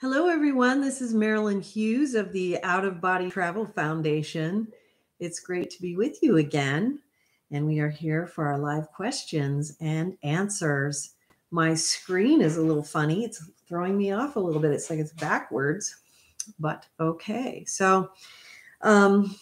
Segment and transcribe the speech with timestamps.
[0.00, 0.80] Hello, everyone.
[0.80, 4.66] This is Marilynn Hughes of the Out of Body Travel Foundation.
[5.20, 6.98] It's great to be with you again.
[7.52, 11.10] And we are here for our live questions and answers.
[11.52, 13.24] My screen is a little funny.
[13.24, 14.72] It's throwing me off a little bit.
[14.72, 15.94] It's like it's backwards,
[16.58, 17.64] but okay.
[17.64, 18.10] So,
[18.82, 19.36] um,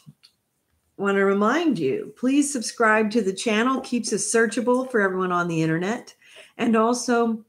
[0.99, 5.49] want to remind you please subscribe to the channel, keeps us searchable for everyone on
[5.49, 6.15] the internet.
[6.59, 7.43] And also,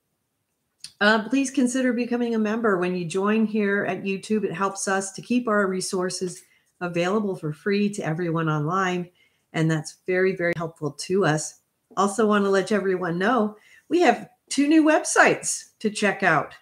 [1.02, 4.43] uh, please consider becoming a member when you join here at YouTube.
[4.43, 6.43] It helps us to keep our resources
[6.79, 9.10] available for free to everyone online.
[9.54, 11.60] And that's very, very helpful to us.
[11.97, 13.57] Also, want to let everyone know
[13.89, 16.54] we have two new websites to check out.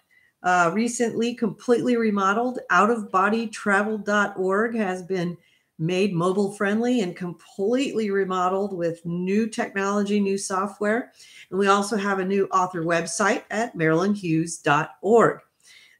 [0.42, 5.36] Uh, recently, completely remodeled, outofbodytravel.org has been
[5.82, 11.12] made mobile friendly and completely remodeled with new technology, new software.
[11.50, 15.40] And we also have a new author website at marilynhughes.org.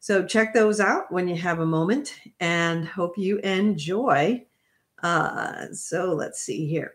[0.01, 4.47] So check those out when you have a moment and hope you enjoy.
[5.03, 6.95] Uh, so let's see here.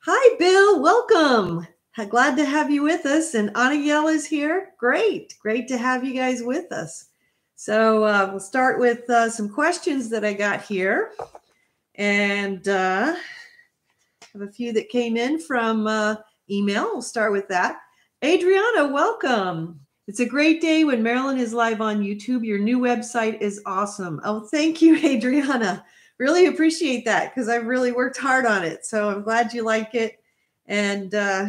[0.00, 0.82] Hi, Bill.
[0.82, 1.66] Welcome.
[2.08, 3.34] Glad to have you with us.
[3.34, 4.72] And Anna is here.
[4.76, 5.34] Great.
[5.40, 7.06] Great to have you guys with us.
[7.54, 11.12] So uh, we'll start with uh, some questions that I got here
[11.96, 13.14] and uh,
[14.32, 16.16] have a few that came in from uh,
[16.50, 16.90] email.
[16.92, 17.78] We'll start with that.
[18.24, 19.80] Adriana, welcome.
[20.06, 22.44] It's a great day when Marilynn is live on YouTube.
[22.44, 24.20] Your new website is awesome.
[24.24, 25.84] Oh, thank you, Adriana.
[26.18, 28.84] Really appreciate that because I've really worked hard on it.
[28.84, 30.20] So I'm glad you like it.
[30.66, 31.48] And uh,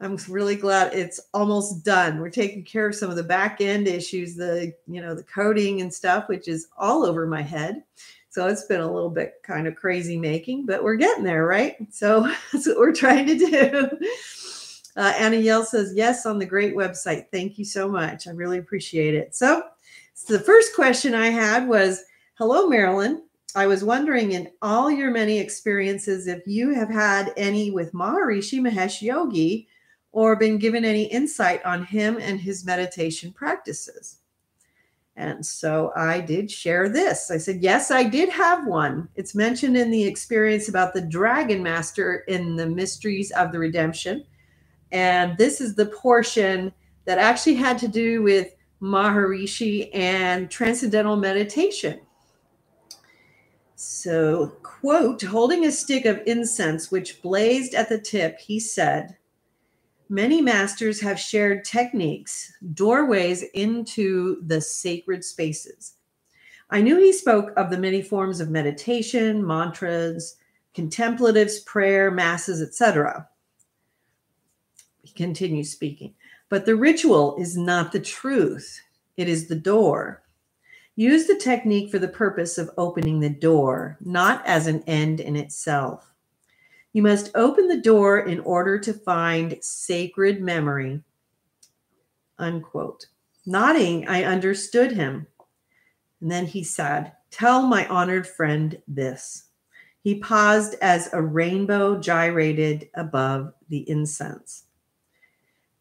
[0.00, 2.20] I'm really glad it's almost done.
[2.20, 5.82] We're taking care of some of the back end issues, the you know the coding
[5.82, 7.82] and stuff, which is all over my head.
[8.30, 11.76] So it's been a little bit kind of crazy making, but we're getting there, right?
[11.90, 13.90] So that's what we're trying to do.
[14.96, 17.26] Uh, Anna Yell says, yes, on the great website.
[17.32, 18.28] Thank you so much.
[18.28, 19.34] I really appreciate it.
[19.34, 19.64] So,
[20.14, 23.22] so the first question I had was, hello, Marilynn.
[23.56, 28.60] I was wondering in all your many experiences, if you have had any with Maharishi
[28.60, 29.66] Mahesh Yogi
[30.12, 34.19] or been given any insight on him and his meditation practices.
[35.20, 37.30] And so I did share this.
[37.30, 39.06] I said, Yes, I did have one.
[39.16, 44.24] It's mentioned in the experience about the Dragon Master in the Mysteries of the Redemption.
[44.92, 46.72] And this is the portion
[47.04, 52.00] that actually had to do with Maharishi and transcendental meditation.
[53.76, 59.18] So, quote, holding a stick of incense which blazed at the tip, he said,
[60.12, 65.94] Many masters have shared techniques, doorways into the sacred spaces.
[66.68, 70.36] I knew he spoke of the many forms of meditation, mantras,
[70.74, 73.28] contemplatives, prayer, masses, etc.
[75.04, 76.14] He continues speaking.
[76.48, 78.80] But the ritual is not the truth,
[79.16, 80.24] it is the door.
[80.96, 85.36] Use the technique for the purpose of opening the door, not as an end in
[85.36, 86.09] itself.
[86.92, 91.02] You must open the door in order to find sacred memory.
[92.38, 93.06] Unquote.
[93.46, 95.26] Nodding, I understood him.
[96.20, 99.44] And then he said, Tell my honored friend this.
[100.02, 104.64] He paused as a rainbow gyrated above the incense.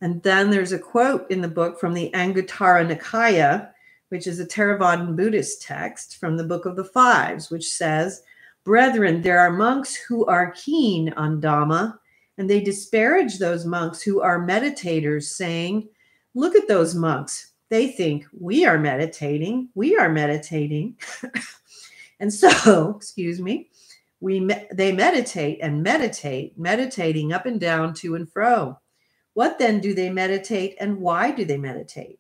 [0.01, 3.71] And then there's a quote in the book from the Anguttara Nikaya,
[4.09, 8.23] which is a Theravadan Buddhist text from the Book of the Fives, which says,
[8.69, 11.97] Brethren, there are monks who are keen on Dhamma,
[12.37, 15.89] and they disparage those monks who are meditators, saying,
[16.35, 17.53] Look at those monks.
[17.69, 19.69] They think we are meditating.
[19.73, 20.99] We are meditating.
[22.19, 23.71] and so, excuse me,
[24.19, 28.79] we they meditate and meditate, meditating up and down, to and fro.
[29.33, 32.19] What then do they meditate and why do they meditate?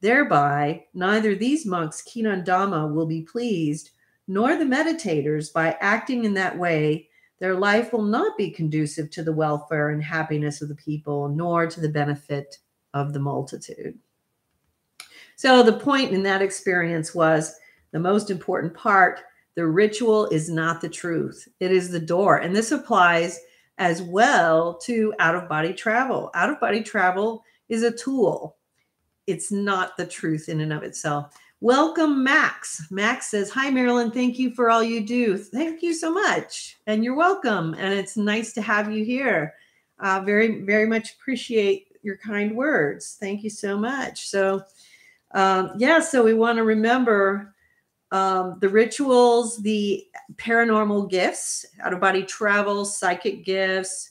[0.00, 3.90] Thereby, neither these monks keen on Dhamma will be pleased,
[4.28, 9.22] nor the meditators by acting in that way their life will not be conducive to
[9.22, 12.58] the welfare and happiness of the people nor to the benefit
[12.94, 13.98] of the multitude.
[15.36, 17.54] So the point in that experience was
[17.92, 19.20] the most important part
[19.54, 21.48] the ritual is not the truth.
[21.60, 23.40] It is the door and this applies
[23.78, 26.30] as well to out of body travel.
[26.34, 28.56] Out of body travel is a tool.
[29.26, 32.86] It's not the truth in and of itself Welcome, Max.
[32.90, 34.12] Max says, Hi, Marilynn.
[34.12, 35.38] Thank you for all you do.
[35.38, 36.76] Thank you so much.
[36.86, 37.74] And you're welcome.
[37.78, 39.54] And it's nice to have you here.
[39.98, 43.16] Uh, very, very much appreciate your kind words.
[43.18, 44.28] Thank you so much.
[44.28, 44.62] So,
[45.32, 47.54] um, yeah, so we want to remember
[48.12, 50.04] um, the rituals, the
[50.34, 54.10] paranormal gifts, out of body travel, psychic gifts,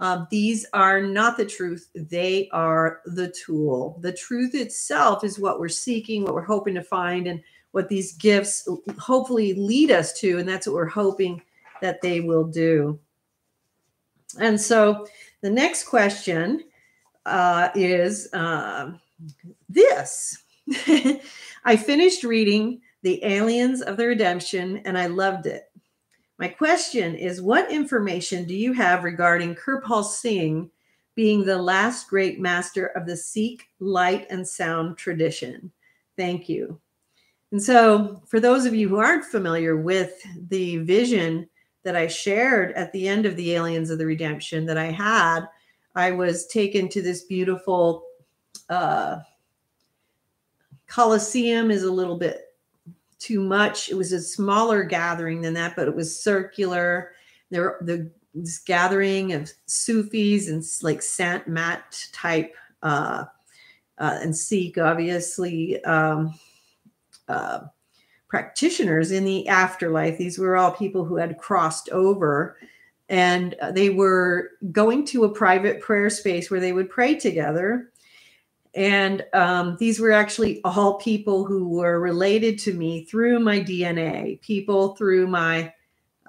[0.00, 3.98] Uh, these are not the truth, they are the tool.
[4.00, 8.12] The truth itself is what we're seeking, what we're hoping to find, and what these
[8.16, 8.68] gifts
[8.98, 10.38] hopefully lead us to.
[10.38, 11.42] And that's what we're hoping
[11.80, 12.98] that they will do.
[14.40, 15.06] And so
[15.42, 16.64] the next question
[17.26, 18.92] uh, is uh,
[19.68, 20.44] this
[21.64, 25.70] I finished reading The Aliens of the Redemption and I loved it.
[26.38, 30.70] My question is What information do you have regarding Kirpal Singh
[31.14, 35.70] being the last great master of the Sikh light and sound tradition?
[36.16, 36.80] Thank you.
[37.52, 41.48] And so, for those of you who aren't familiar with the vision
[41.84, 45.46] that I shared at the end of the Aliens of the Redemption that I had,
[45.94, 48.04] I was taken to this beautiful
[48.68, 49.18] uh,
[50.86, 52.53] Coliseum is a little bit
[53.24, 53.88] too much.
[53.88, 57.12] It was a smaller gathering than that, but it was circular.
[57.50, 63.24] There, the this gathering of Sufis and like Sant Mat type uh,
[63.98, 66.34] uh, and Sikh, obviously, um,
[67.28, 67.60] uh,
[68.28, 70.18] practitioners in the afterlife.
[70.18, 72.56] These were all people who had crossed over
[73.08, 77.92] and they were going to a private prayer space where they would pray together.
[78.74, 84.40] And um, these were actually all people who were related to me through my DNA,
[84.40, 85.72] people through my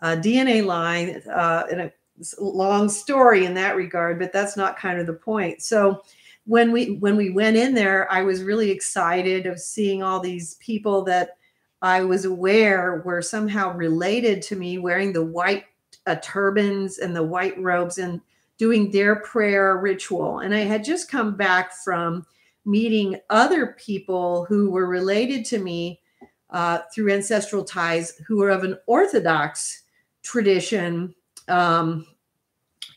[0.01, 1.21] uh, DNA line.
[1.29, 1.91] Uh, and a
[2.39, 5.61] long story in that regard, but that's not kind of the point.
[5.61, 6.01] So
[6.45, 10.55] when we when we went in there, I was really excited of seeing all these
[10.55, 11.37] people that
[11.81, 15.65] I was aware were somehow related to me wearing the white
[16.05, 18.21] uh, turbans and the white robes and
[18.57, 20.39] doing their prayer ritual.
[20.39, 22.25] And I had just come back from
[22.65, 26.01] meeting other people who were related to me
[26.49, 29.83] uh, through ancestral ties who were of an Orthodox
[30.23, 31.13] tradition
[31.47, 32.05] um,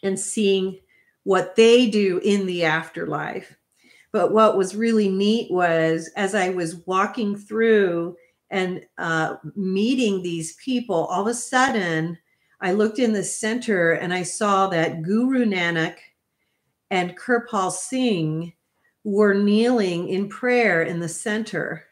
[0.03, 0.79] and seeing
[1.25, 3.57] what they do in the afterlife.
[4.13, 8.17] But what was really neat was as I was walking through
[8.51, 12.17] and uh, meeting these people, all of a sudden,
[12.61, 15.97] I looked in the center and I saw that Guru Nanak
[16.91, 18.53] and Kirpal Singh
[19.05, 21.85] were kneeling in prayer in the center.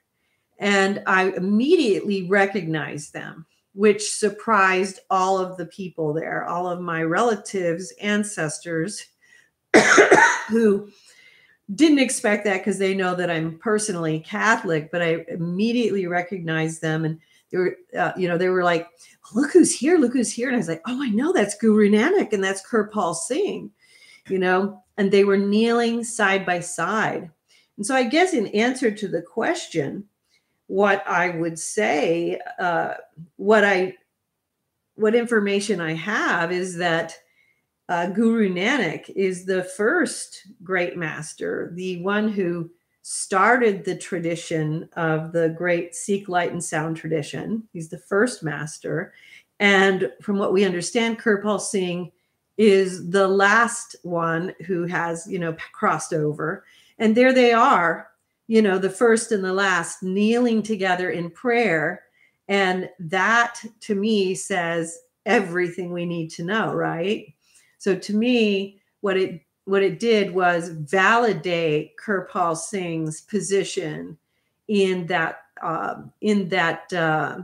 [0.58, 7.02] And I immediately recognized them, which surprised all of the people there, all of my
[7.02, 9.06] relatives, ancestors
[10.48, 10.88] who
[11.74, 17.04] didn't expect that because they know that I'm personally Catholic, but I immediately recognized them
[17.04, 17.20] and
[17.50, 18.88] they were, uh, you know, they were like,
[19.34, 20.48] look who's here, look who's here.
[20.48, 23.70] And I was like, oh, I know that's Guru Nanak and that's Kirpal Singh,
[24.28, 27.30] you know, and they were kneeling side by side.
[27.76, 30.04] And so I guess in answer to the question,
[30.66, 32.94] what I would say, uh,
[33.36, 33.94] what I,
[34.94, 37.16] what information I have is that
[37.88, 42.70] uh, Guru Nanak is the first great master, the one who
[43.02, 47.62] started the tradition of the great Sikh light and sound tradition.
[47.72, 49.12] He's the first master.
[49.60, 52.10] And from what we understand, Kirpal Singh
[52.58, 56.64] is the last one who has, you know, crossed over.
[56.98, 58.08] And there they are,
[58.46, 62.02] you know, the first and the last kneeling together in prayer.
[62.48, 67.34] And that to me says everything we need to know, right?
[67.78, 74.16] So to me, what it what it did was validate Kirpal Singh's position
[74.68, 77.40] in that uh, in that uh,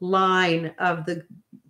[0.00, 1.24] line of the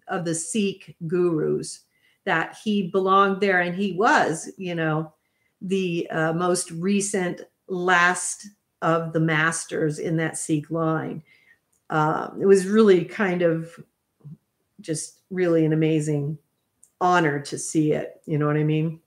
[0.08, 1.80] of the Sikh gurus
[2.24, 5.12] that he belonged there and he was, you know,
[5.60, 8.48] the uh, most recent last
[8.80, 11.22] of the masters in that Sikh line.
[11.90, 13.72] Um, it was really kind of
[14.80, 16.38] just really an amazing
[17.00, 18.20] honor to see it.
[18.26, 19.00] You know what I mean?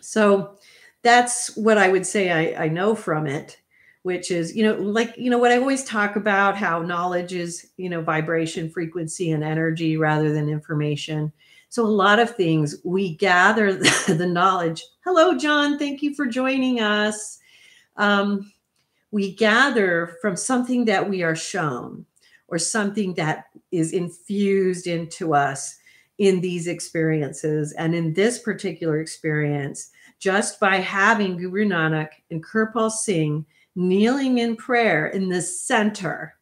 [0.00, 0.56] So
[1.02, 3.58] that's what I would say I, I know from it,
[4.02, 7.70] which is, you know, like, you know, what I always talk about how knowledge is,
[7.76, 11.32] you know, vibration, frequency, and energy rather than information.
[11.68, 13.74] So a lot of things we gather
[14.06, 14.84] the, knowledge.
[15.04, 15.78] Hello, John.
[15.78, 17.38] Thank you for joining us.
[17.96, 18.52] Um,
[19.10, 22.06] we gather from something that we are shown
[22.48, 25.76] or something that is infused into us
[26.18, 27.72] in these experiences.
[27.72, 33.46] And in this particular experience, just by having Guru Nanak and Kirpal Singh
[33.76, 36.34] kneeling in prayer in the center,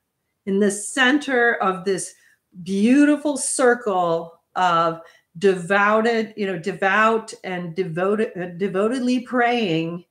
[0.47, 2.14] in the center of this
[2.62, 5.00] beautiful circle of
[5.38, 10.05] devoted, you know, devout and devoted, uh, devotedly praying,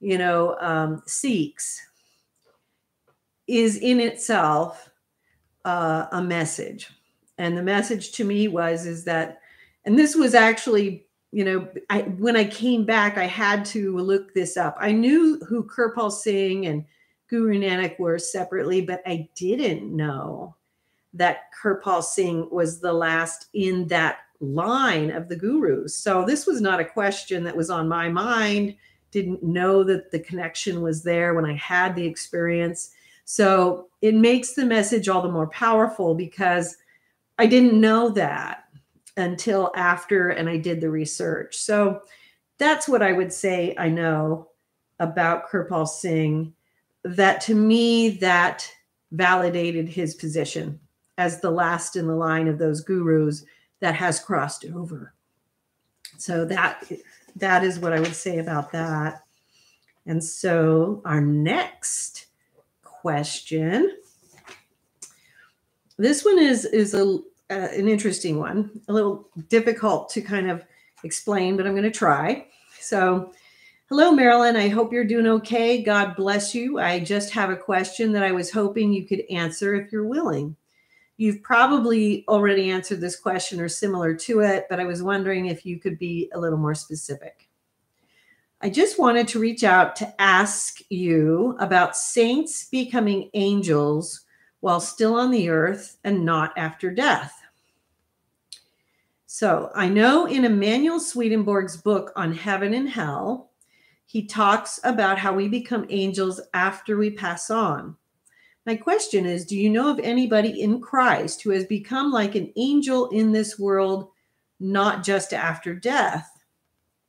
[0.00, 1.80] you know, um, Sikhs,
[3.46, 4.90] is in itself
[5.64, 6.90] uh, a message
[7.38, 9.40] and the message to me was is that
[9.84, 14.34] and this was actually you know, I when I came back, I had to look
[14.34, 14.76] this up.
[14.78, 16.84] I knew who Kirpal Singh and
[17.28, 20.54] Guru Nanak were separately, but I didn't know
[21.14, 25.96] that Kirpal Singh was the last in that line of the gurus.
[25.96, 28.76] So this was not a question that was on my mind.
[29.10, 32.90] Didn't know that the connection was there when I had the experience.
[33.24, 36.76] So it makes the message all the more powerful because
[37.38, 38.64] I didn't know that
[39.16, 41.56] until after and I did the research.
[41.56, 42.00] So
[42.58, 44.48] that's what I would say I know
[44.98, 46.52] about Kirpal Singh.
[47.04, 48.68] That to me, that
[49.10, 50.80] validated his position
[51.18, 53.44] as the last in the line of those gurus
[53.82, 55.12] that has crossed over.
[56.16, 56.90] So that
[57.36, 59.24] that is what I would say about that.
[60.06, 62.26] And so our next
[62.82, 63.98] question.
[65.98, 67.18] This one is is a
[67.50, 70.64] uh, an interesting one, a little difficult to kind of
[71.04, 72.46] explain, but I'm going to try.
[72.80, 73.32] So,
[73.90, 74.56] hello, Marilynn.
[74.56, 75.82] I hope you're doing okay.
[75.82, 76.78] God bless you.
[76.78, 80.56] I just have a question that I was hoping you could answer if you're willing.
[81.16, 85.64] You've probably already answered this question or similar to it, but I was wondering if
[85.64, 87.48] you could be a little more specific.
[88.60, 94.24] I just wanted to reach out to ask you about saints becoming angels
[94.60, 97.42] while still on the earth and not after death.
[99.26, 103.50] So I know in Emanuel Swedenborg's book on heaven and hell,
[104.06, 107.96] he talks about how we become angels after we pass on.
[108.64, 112.52] My question is Do you know of anybody in Christ who has become like an
[112.56, 114.08] angel in this world,
[114.60, 116.30] not just after death,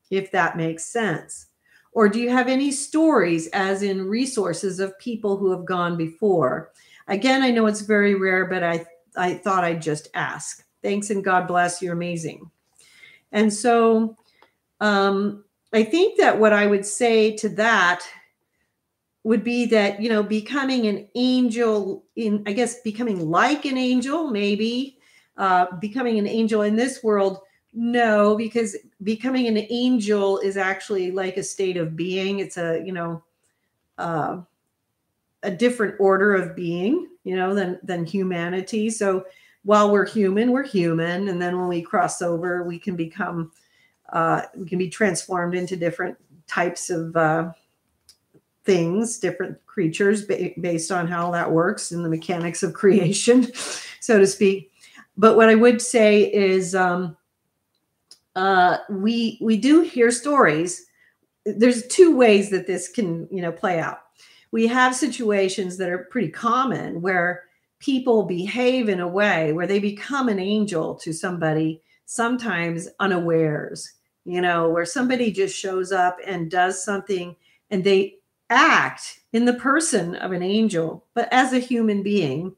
[0.09, 1.47] if that makes sense?
[1.91, 6.71] Or do you have any stories, as in resources of people who have gone before?
[7.07, 10.65] Again, I know it's very rare, but I, I thought I'd just ask.
[10.81, 11.81] Thanks and God bless.
[11.81, 12.49] You're amazing.
[13.31, 14.17] And so
[14.81, 18.03] um, I think that what I would say to that
[19.23, 24.29] would be that you know becoming an angel in i guess becoming like an angel
[24.29, 24.97] maybe
[25.37, 27.39] uh, becoming an angel in this world
[27.73, 32.39] no because becoming an angel is actually like a state of being.
[32.39, 33.23] It's a you know
[33.97, 34.41] uh,
[35.41, 38.89] a different order of being you know than than humanity.
[38.89, 39.25] So
[39.63, 41.29] while we're human we're human.
[41.29, 43.51] And then when we cross over we can become
[44.11, 47.51] uh, we can be transformed into different types of uh,
[48.65, 53.47] things, different creatures ba- based on how that works in the mechanics of creation,
[53.99, 54.71] so to speak.
[55.17, 57.15] But what I would say is um,
[58.35, 60.85] uh, we we do hear stories.
[61.45, 63.99] There's two ways that this can you know play out.
[64.51, 67.43] We have situations that are pretty common where
[67.79, 73.91] people behave in a way where they become an angel to somebody, sometimes unawares.
[74.25, 77.35] You know, where somebody just shows up and does something
[77.69, 78.15] and they
[78.49, 82.55] act in the person of an angel, but as a human being.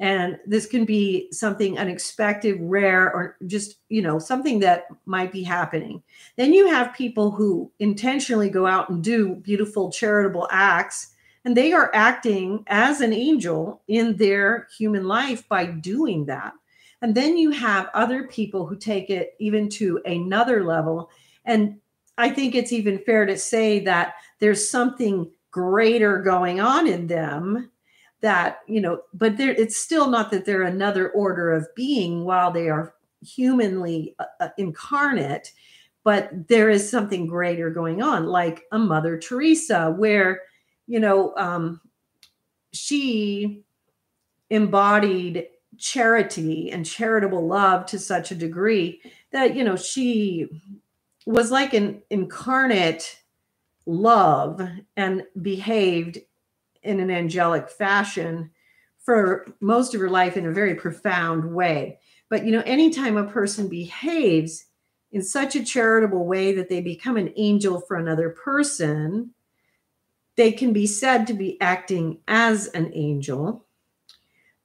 [0.00, 5.42] And this can be something unexpected, rare, or just, you know, something that might be
[5.42, 6.02] happening.
[6.36, 11.72] Then you have people who intentionally go out and do beautiful charitable acts, and they
[11.72, 16.52] are acting as an angel in their human life by doing that.
[17.02, 21.10] And then you have other people who take it even to another level.
[21.44, 21.78] And
[22.18, 27.70] I think it's even fair to say that there's something greater going on in them
[28.20, 32.50] that you know but there it's still not that they're another order of being while
[32.50, 35.52] they are humanly uh, uh, incarnate
[36.04, 40.42] but there is something greater going on like a mother teresa where
[40.86, 41.80] you know um,
[42.72, 43.62] she
[44.50, 45.46] embodied
[45.78, 49.00] charity and charitable love to such a degree
[49.32, 50.48] that you know she
[51.32, 53.18] was like an incarnate
[53.84, 54.66] love
[54.96, 56.18] and behaved
[56.82, 58.50] in an angelic fashion
[58.98, 61.98] for most of her life in a very profound way.
[62.30, 64.66] But you know, anytime a person behaves
[65.12, 69.32] in such a charitable way that they become an angel for another person,
[70.36, 73.66] they can be said to be acting as an angel.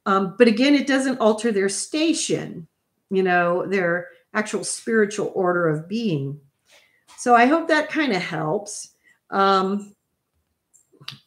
[0.06, 2.68] Um, but again, it doesn't alter their station,
[3.10, 6.40] you know, their actual spiritual order of being.
[7.18, 8.90] So I hope that kind of helps.
[9.30, 9.94] Um,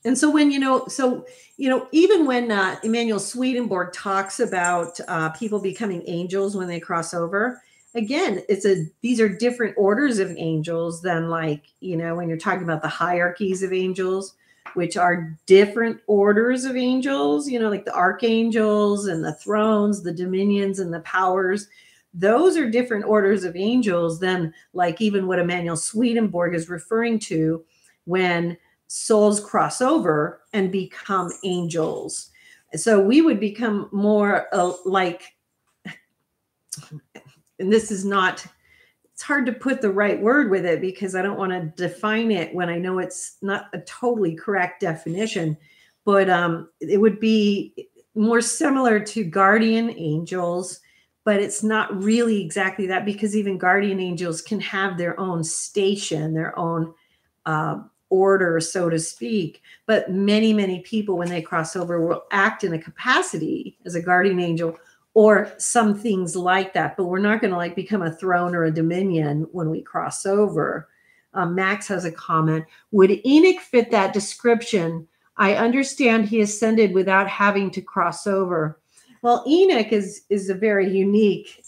[0.05, 1.25] and so when you know, so
[1.57, 6.79] you know, even when uh, Emanuel Swedenborg talks about uh, people becoming angels when they
[6.79, 7.61] cross over,
[7.95, 12.37] again, it's a these are different orders of angels than like you know when you're
[12.37, 14.35] talking about the hierarchies of angels,
[14.75, 17.49] which are different orders of angels.
[17.49, 21.67] You know, like the archangels and the thrones, the dominions and the powers.
[22.13, 27.63] Those are different orders of angels than like even what Emanuel Swedenborg is referring to
[28.05, 32.29] when souls cross over and become angels.
[32.75, 35.23] So we would become more uh, like,
[37.59, 38.45] and this is not,
[39.13, 42.31] it's hard to put the right word with it because I don't want to define
[42.31, 45.57] it when I know it's not a totally correct definition,
[46.05, 47.73] but um, it would be
[48.15, 50.79] more similar to guardian angels
[51.27, 56.33] but it's not really exactly that because even guardian angels can have their own station,
[56.33, 56.93] their own
[57.45, 59.61] uh, order, so to speak.
[59.87, 64.01] But many, many people, when they cross over, will act in a capacity as a
[64.01, 64.77] guardian angel
[65.15, 66.95] or some things like that.
[66.95, 70.25] But we're not going to like become a throne or a dominion when we cross
[70.25, 70.87] over.
[71.33, 72.63] Um, Max has a comment.
[72.91, 75.05] Would Enoch fit that description?
[75.35, 78.79] I understand he ascended without having to cross over.
[79.21, 81.63] Well, Enoch is is a very unique,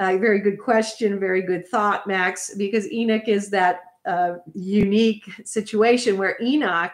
[0.00, 6.18] uh, very good question, very good thought, Max, because Enoch is that uh, unique situation
[6.18, 6.92] where Enoch,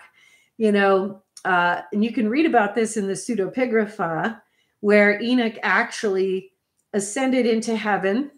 [0.56, 4.40] you know, uh, and you can read about this in the pseudepigrapha,
[4.80, 6.52] where Enoch actually
[6.92, 8.30] ascended into heaven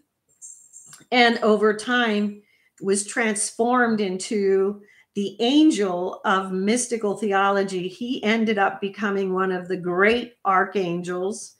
[1.12, 2.42] and over time
[2.80, 4.80] was transformed into
[5.14, 7.88] the angel of mystical theology.
[7.88, 11.56] He ended up becoming one of the great archangels,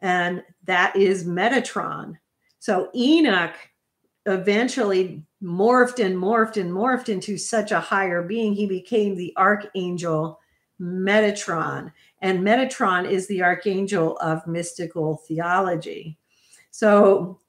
[0.00, 2.18] and that is Metatron.
[2.58, 3.54] So Enoch
[4.26, 8.52] eventually morphed and morphed and morphed into such a higher being.
[8.52, 10.40] He became the archangel
[10.80, 11.92] Metatron.
[12.20, 16.18] And Metatron is the archangel of mystical theology.
[16.70, 17.40] So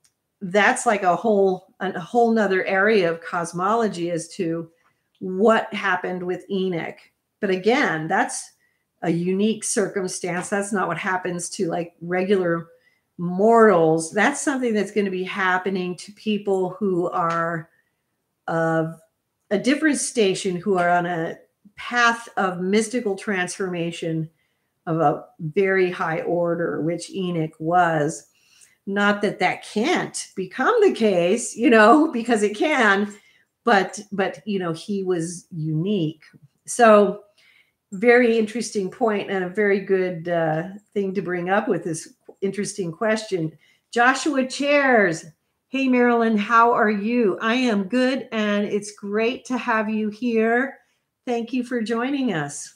[0.41, 4.69] that's like a whole a whole nother area of cosmology as to
[5.19, 6.97] what happened with Enoch.
[7.39, 8.51] But again, that's
[9.01, 10.49] a unique circumstance.
[10.49, 12.67] That's not what happens to like regular
[13.17, 14.11] mortals.
[14.11, 17.69] That's something that's going to be happening to people who are
[18.47, 18.99] of
[19.51, 21.37] a different station, who are on a
[21.75, 24.29] path of mystical transformation
[24.85, 28.25] of a very high order, which Enoch was.
[28.85, 33.13] Not that that can't become the case, you know, because it can,
[33.69, 36.23] but but you know he was unique.
[36.65, 37.21] So
[37.91, 40.63] very interesting point and a very good uh,
[40.95, 43.55] thing to bring up with this interesting question.
[43.91, 45.23] Joshua chairs
[45.67, 47.37] hey marilynn how are you?
[47.43, 50.79] I am good and it's great to have you here.
[51.27, 52.73] Thank you for joining us.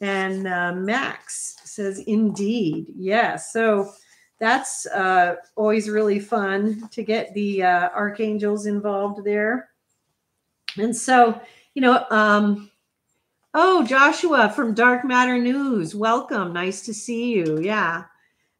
[0.00, 2.86] And uh, max says indeed.
[2.94, 3.92] Yes yeah, so
[4.38, 9.69] that's uh, always really fun to get the uh, archangels involved there
[10.76, 11.40] and so,
[11.74, 12.70] you know, um,
[13.54, 16.52] oh, Joshua from Dark Matter News, welcome.
[16.52, 17.60] Nice to see you.
[17.60, 18.04] Yeah.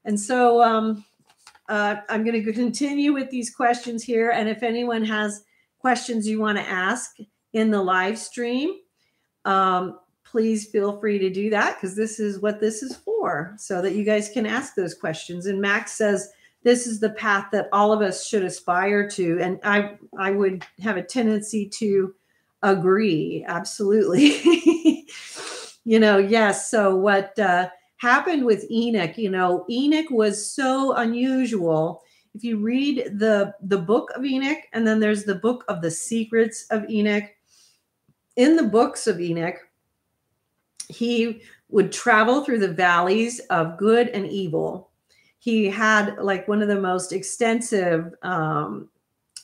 [0.05, 1.05] And so um,
[1.69, 4.31] uh, I'm going to continue with these questions here.
[4.31, 5.45] And if anyone has
[5.79, 7.17] questions you want to ask
[7.53, 8.75] in the live stream,
[9.45, 13.83] um, please feel free to do that because this is what this is for so
[13.83, 15.47] that you guys can ask those questions.
[15.47, 16.31] And Max says,
[16.63, 19.39] this is the path that all of us should aspire to.
[19.41, 22.15] And i i would have a tendency to
[22.63, 25.07] agree absolutely.
[25.85, 32.03] You know yes so what uh, happened with enoch you know enoch was so unusual.
[32.35, 35.91] If you read the the book of enoch and then there's the book of the
[35.91, 37.25] secrets of enoch.
[38.37, 39.57] In the books of enoch
[40.89, 44.90] he would travel through the valleys of good and evil
[45.41, 48.91] he had like one of the most extensive um,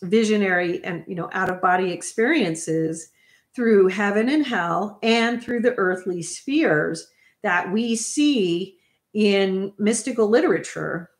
[0.03, 3.11] visionary and you know out of body experiences
[3.55, 7.09] through heaven and hell and through the earthly spheres
[7.43, 8.77] that we see
[9.15, 11.11] in mystical literature.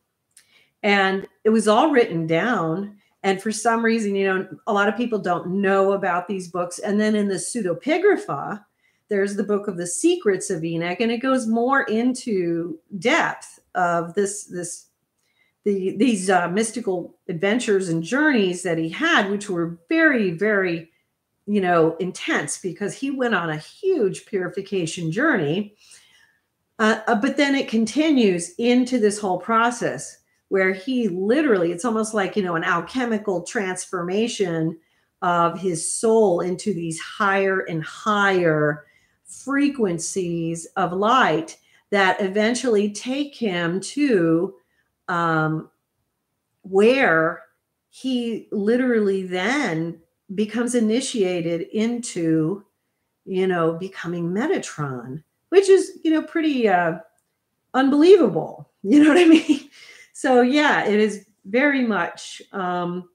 [0.83, 2.97] And it was all written down.
[3.23, 6.77] And for some reason you know a lot of people don't know about these books.
[6.77, 8.63] And then in the pseudepigrapha
[9.09, 14.13] there's the book of the secrets of enoch and it goes more into depth of
[14.13, 14.87] this this
[15.65, 20.89] the these uh, mystical adventures and journeys that he had, which were very very
[21.45, 25.75] you know intense because he went on a huge purification journey.
[26.79, 30.17] Uh, uh, but then it continues into this whole process
[30.49, 34.77] where he literally it's almost like you know an alchemical transformation
[35.21, 38.85] of his soul into these higher and higher
[39.25, 41.57] frequencies of light
[41.91, 44.55] that eventually take him to
[45.07, 45.69] um,
[46.63, 47.43] where
[47.89, 49.99] he literally then
[50.35, 52.63] becomes initiated into
[53.25, 56.97] you know becoming metatron which is you know pretty uh
[57.73, 59.69] unbelievable you know what i mean
[60.11, 63.09] so yeah it is very much, um,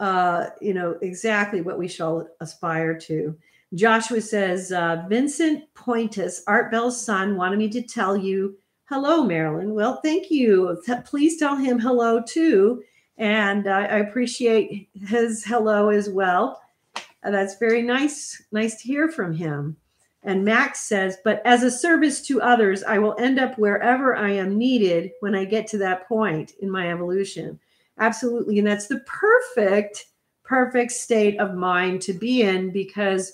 [0.00, 3.36] uh, you know, exactly what we shall aspire to.
[3.74, 9.74] Joshua says, uh, Vincent Pointus, Art Bell's son, wanted me to tell you hello, Marilynn.
[9.74, 10.80] Well, thank you.
[11.04, 12.82] Please tell him hello too.
[13.18, 16.60] And uh, I appreciate his hello as well.
[17.24, 19.76] Uh, that's very nice, nice to hear from him.
[20.22, 24.30] And Max says, but as a service to others, I will end up wherever I
[24.30, 27.58] am needed when I get to that point in my evolution.
[27.98, 28.58] Absolutely.
[28.58, 30.06] And that's the perfect,
[30.42, 33.32] perfect state of mind to be in because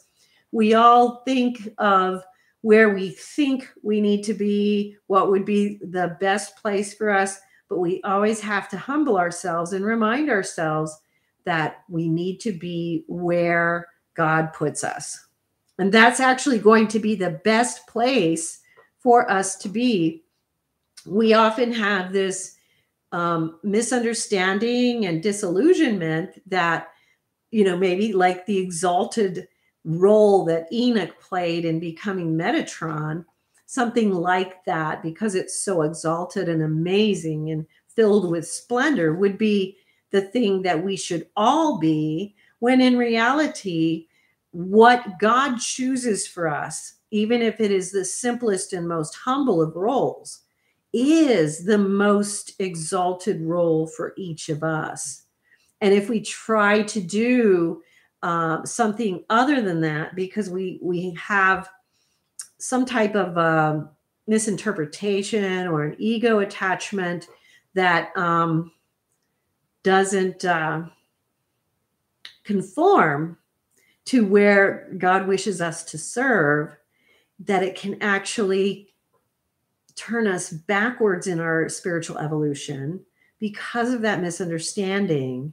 [0.53, 2.23] we all think of
[2.61, 7.41] where we think we need to be, what would be the best place for us.
[7.69, 10.97] But we always have to humble ourselves and remind ourselves
[11.45, 15.27] that we need to be where God puts us.
[15.79, 18.61] And that's actually going to be the best place
[19.01, 20.23] for us to be.
[21.07, 22.57] We often have this
[23.11, 26.89] um, misunderstanding and disillusionment that,
[27.51, 29.49] you know, maybe like the exalted
[29.85, 33.25] role that Enoch played in becoming Metatron,
[33.67, 39.77] something like that, because it's so exalted and amazing and filled with splendor, would be
[40.11, 44.07] the thing that we should all be, when in reality,
[44.53, 49.75] what God chooses for us, even if it is the simplest and most humble of
[49.75, 50.41] roles,
[50.93, 55.23] is the most exalted role for each of us.
[55.81, 57.83] And if we try to do
[58.23, 61.69] uh, something other than that because we we have
[62.59, 63.81] some type of uh,
[64.27, 67.29] misinterpretation or an ego attachment
[67.75, 68.71] that um,
[69.83, 70.83] doesn't uh,
[72.45, 73.37] conform
[74.05, 76.77] to where God wishes us to serve,
[77.41, 78.95] that it can actually
[79.95, 83.01] turn us backwards in our spiritual evolution
[83.39, 85.53] because of that misunderstanding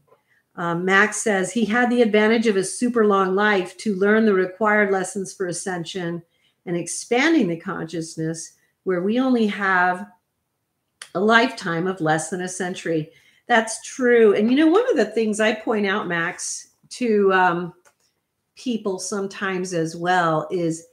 [0.60, 4.34] um, Max says he had the advantage of a super long life to learn the
[4.34, 6.22] required lessons for ascension
[6.65, 10.06] and expanding the consciousness, where we only have
[11.15, 13.10] a lifetime of less than a century.
[13.48, 14.36] That's true.
[14.36, 17.74] And you know, one of the things I point out, Max, to um,
[18.58, 20.88] people sometimes as well is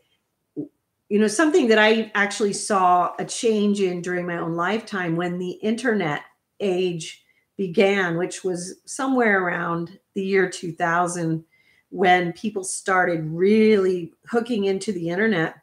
[1.08, 5.38] you know something that i actually saw a change in during my own lifetime when
[5.38, 6.22] the internet
[6.58, 7.24] age
[7.56, 11.44] began, which was somewhere around the year 2000
[11.90, 15.56] when people started really hooking into the internet.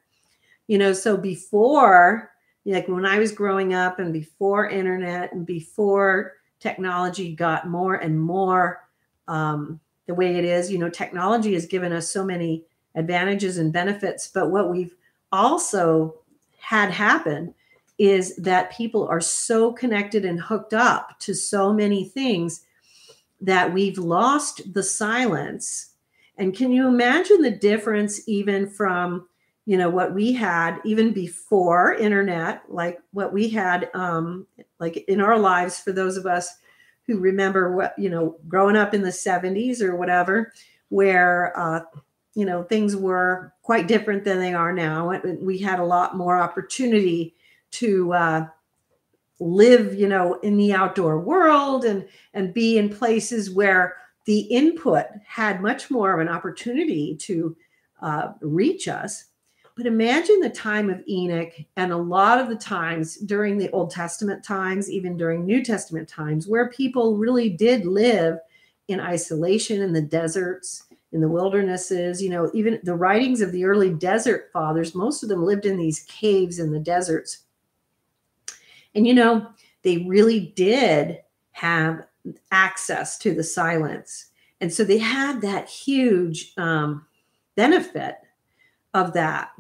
[0.68, 2.32] You know, so before,
[2.66, 8.20] like when I was growing up and before internet and before technology got more and
[8.20, 8.88] more
[9.28, 12.64] um, the way it is, you know, technology has given us so many
[12.96, 14.28] advantages and benefits.
[14.28, 14.96] But what we've
[15.32, 16.16] also
[16.60, 17.54] had happen
[18.04, 22.66] is that people are so connected and hooked up to so many things
[23.40, 25.92] that we've lost the silence.
[26.38, 29.30] And can you imagine the difference even from
[29.66, 34.46] you know what we had even before internet like what we had um
[34.78, 36.58] like in our lives for those of us
[37.08, 40.52] who remember what you know growing up in the 70s or whatever
[40.90, 41.80] where uh
[42.36, 46.38] you know things were quite different than they are now we had a lot more
[46.38, 47.34] opportunity
[47.74, 48.48] to uh,
[49.40, 55.06] live, you know, in the outdoor world and and be in places where the input
[55.26, 57.56] had much more of an opportunity to
[58.02, 59.26] uh, reach us.
[59.76, 63.90] But imagine the time of Enoch and a lot of the times during the Old
[63.90, 68.38] Testament times, even during New Testament times, where people really did live
[68.88, 72.22] in isolation in the deserts, in the wildernesses.
[72.22, 75.78] You know, even the writings of the early desert fathers, most of them lived in
[75.78, 77.43] these caves in the deserts
[78.96, 79.48] and you know,
[79.84, 81.20] they really did
[81.52, 82.06] have
[82.52, 84.28] access to the silence.
[84.62, 87.06] And so they had that huge um,
[87.56, 88.16] benefit
[88.94, 89.52] of that,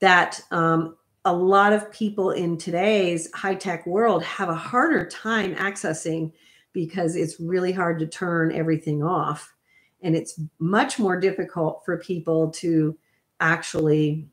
[0.00, 5.54] that um, a lot of people in today's high tech world have a harder time
[5.56, 6.32] accessing
[6.72, 9.54] because it's really hard to turn everything off.
[10.02, 12.96] And it's much more difficult for people to
[13.40, 14.28] actually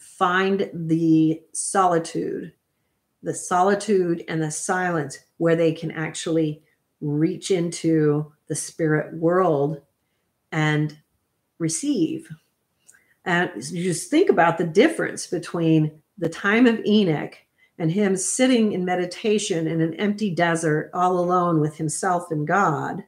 [0.00, 2.52] find the solitude
[3.24, 6.62] the solitude and the silence where they can actually
[7.00, 9.80] reach into the spirit world
[10.52, 10.98] and
[11.58, 12.28] receive.
[13.24, 17.36] And you just think about the difference between the time of Enoch
[17.78, 23.02] and him sitting in meditation in an empty desert all alone with himself and God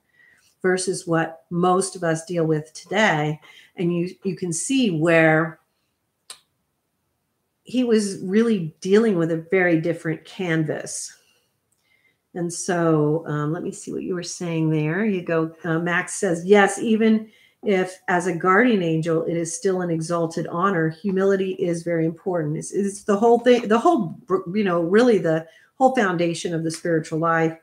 [0.62, 3.38] versus what most of us deal with today.
[3.76, 5.61] And you you can see where
[7.66, 11.14] he was really dealing with a very different canvas.
[12.35, 15.05] And so um, let me see what you were saying there.
[15.05, 17.31] You go, uh, Max says, yes, even
[17.62, 22.57] if as a guardian angel, it is still an exalted honor, humility is very important.
[22.57, 24.16] It's, it's the whole thing, the whole,
[24.52, 27.59] you know, really the whole foundation of the spiritual life.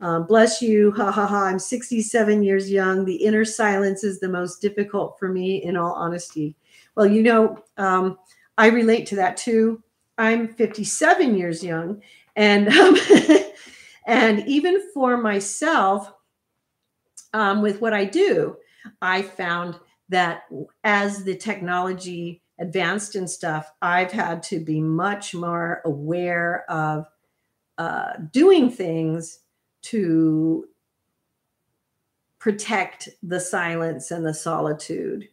[0.00, 0.92] Um, bless you.
[0.92, 1.44] Ha ha ha.
[1.44, 3.04] I'm 67 years young.
[3.04, 6.54] The inner silence is the most difficult for me, in all honesty.
[6.94, 8.18] Well, you know, um,
[8.58, 9.82] I relate to that too.
[10.18, 12.02] I'm 57 years young.
[12.36, 12.96] And um,
[14.08, 16.10] And even for myself,
[17.34, 18.56] um, with what I do,
[19.02, 20.44] I found that
[20.82, 27.06] as the technology advanced and stuff, I've had to be much more aware of
[27.76, 29.40] uh, doing things
[29.82, 30.66] to
[32.38, 35.28] protect the silence and the solitude.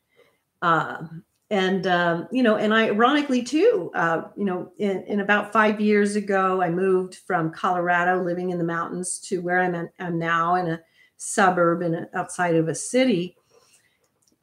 [0.62, 5.80] Um, and um, you know and ironically too uh, you know in, in, about five
[5.80, 10.18] years ago i moved from colorado living in the mountains to where i'm, in, I'm
[10.18, 10.82] now in a
[11.18, 13.36] suburb and outside of a city.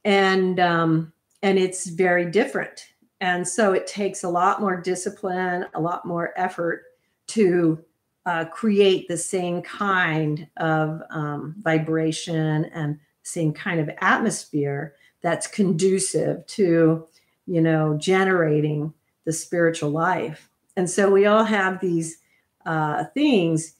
[0.04, 1.12] And um,
[1.42, 2.86] and it's very different.
[3.20, 6.82] And so it takes a lot more discipline a lot more effort
[7.28, 7.84] to
[8.26, 16.46] uh, create the same kind of um, vibration and same kind of atmosphere that's conducive
[16.46, 17.06] to
[17.46, 18.92] you know generating
[19.24, 20.48] the spiritual life.
[20.76, 22.18] And so we all have these
[22.66, 23.74] uh, things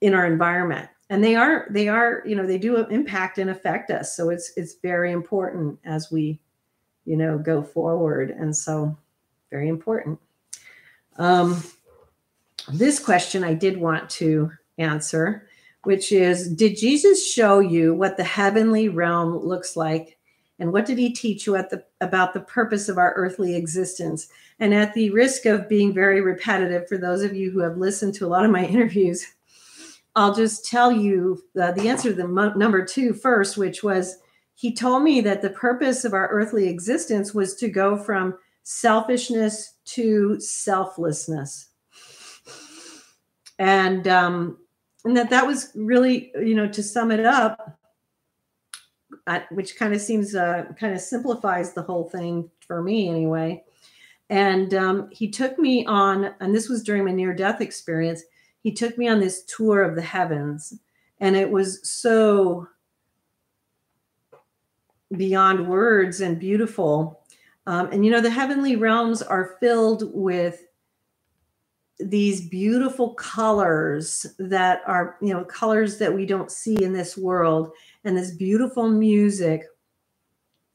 [0.00, 3.90] in our environment and they are they are you know they do impact and affect
[3.90, 4.16] us.
[4.16, 6.40] So it's it's very important as we
[7.04, 8.96] you know go forward and so
[9.50, 10.18] very important.
[11.18, 11.62] Um,
[12.68, 15.46] this question i did want to answer
[15.84, 20.15] which is did jesus show you what the heavenly realm looks like
[20.58, 24.28] and what did he teach you at the about the purpose of our earthly existence?
[24.58, 28.14] And at the risk of being very repetitive for those of you who have listened
[28.14, 29.26] to a lot of my interviews
[30.14, 34.16] i'll just tell you uh, the answer to the number two first which was
[34.56, 39.74] he told me that the purpose of our earthly existence was to go from selfishness
[39.84, 41.68] to selflessness.
[43.58, 44.58] And um
[45.04, 47.78] and that that was really you know to sum it up
[49.50, 53.62] which kind of seems uh, kind of simplifies the whole thing for me anyway.
[54.28, 58.22] And um, he took me on, and this was during my near death experience.
[58.62, 60.74] He took me on this tour of the heavens,
[61.20, 62.68] and it was so
[65.16, 67.20] beyond words and beautiful.
[67.66, 70.65] Um, and you know, the heavenly realms are filled with
[71.98, 77.70] these beautiful colors that are, you know, colors that we don't see in this world
[78.04, 79.64] and this beautiful music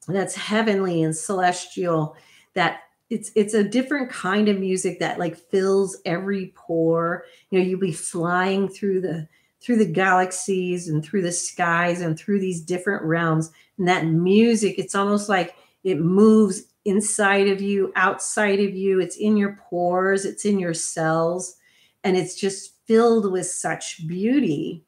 [0.08, 2.16] that's heavenly and celestial
[2.54, 7.26] that it's it's a different kind of music that like fills every pore.
[7.50, 9.28] You know you'll be flying through the
[9.62, 13.52] through the galaxies and through the skies and through these different realms.
[13.78, 19.18] And that music it's almost like it moves inside of you outside of you it's
[19.18, 21.58] in your pores it's in your cells
[22.04, 24.84] and it's just filled with such beauty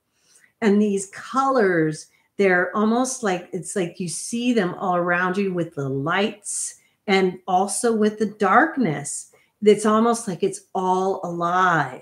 [0.61, 5.75] and these colors they're almost like it's like you see them all around you with
[5.75, 9.31] the lights and also with the darkness.
[9.61, 12.01] It's almost like it's all alive.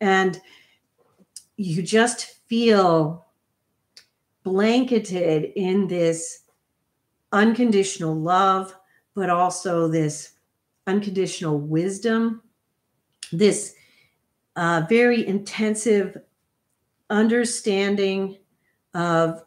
[0.00, 0.40] And
[1.56, 3.26] you just feel
[4.42, 6.42] blanketed in this
[7.32, 8.74] unconditional love,
[9.14, 10.32] but also this
[10.86, 12.42] unconditional wisdom,
[13.32, 13.74] this
[14.56, 16.16] uh, very intensive
[17.08, 18.38] understanding
[18.94, 19.42] of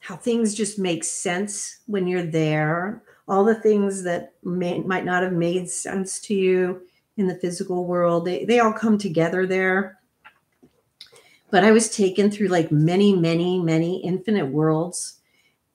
[0.00, 5.22] how things just make sense when you're there, all the things that may, might not
[5.22, 6.80] have made sense to you
[7.18, 9.98] in the physical world, they, they all come together there.
[11.50, 15.17] But I was taken through like many, many, many infinite worlds,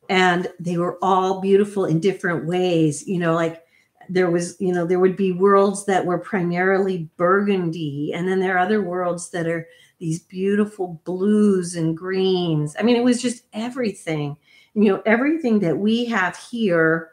[0.10, 3.08] and they were all beautiful in different ways.
[3.08, 3.64] You know, like
[4.10, 8.56] there was, you know, there would be worlds that were primarily burgundy, and then there
[8.56, 9.68] are other worlds that are
[10.00, 12.76] these beautiful blues and greens.
[12.78, 14.36] I mean, it was just everything.
[14.74, 17.12] You know, everything that we have here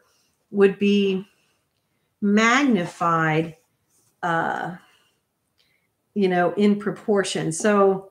[0.51, 1.27] would be
[2.21, 3.57] magnified,
[4.23, 4.77] uh,
[6.15, 7.53] you know, in proportion.
[7.53, 8.10] So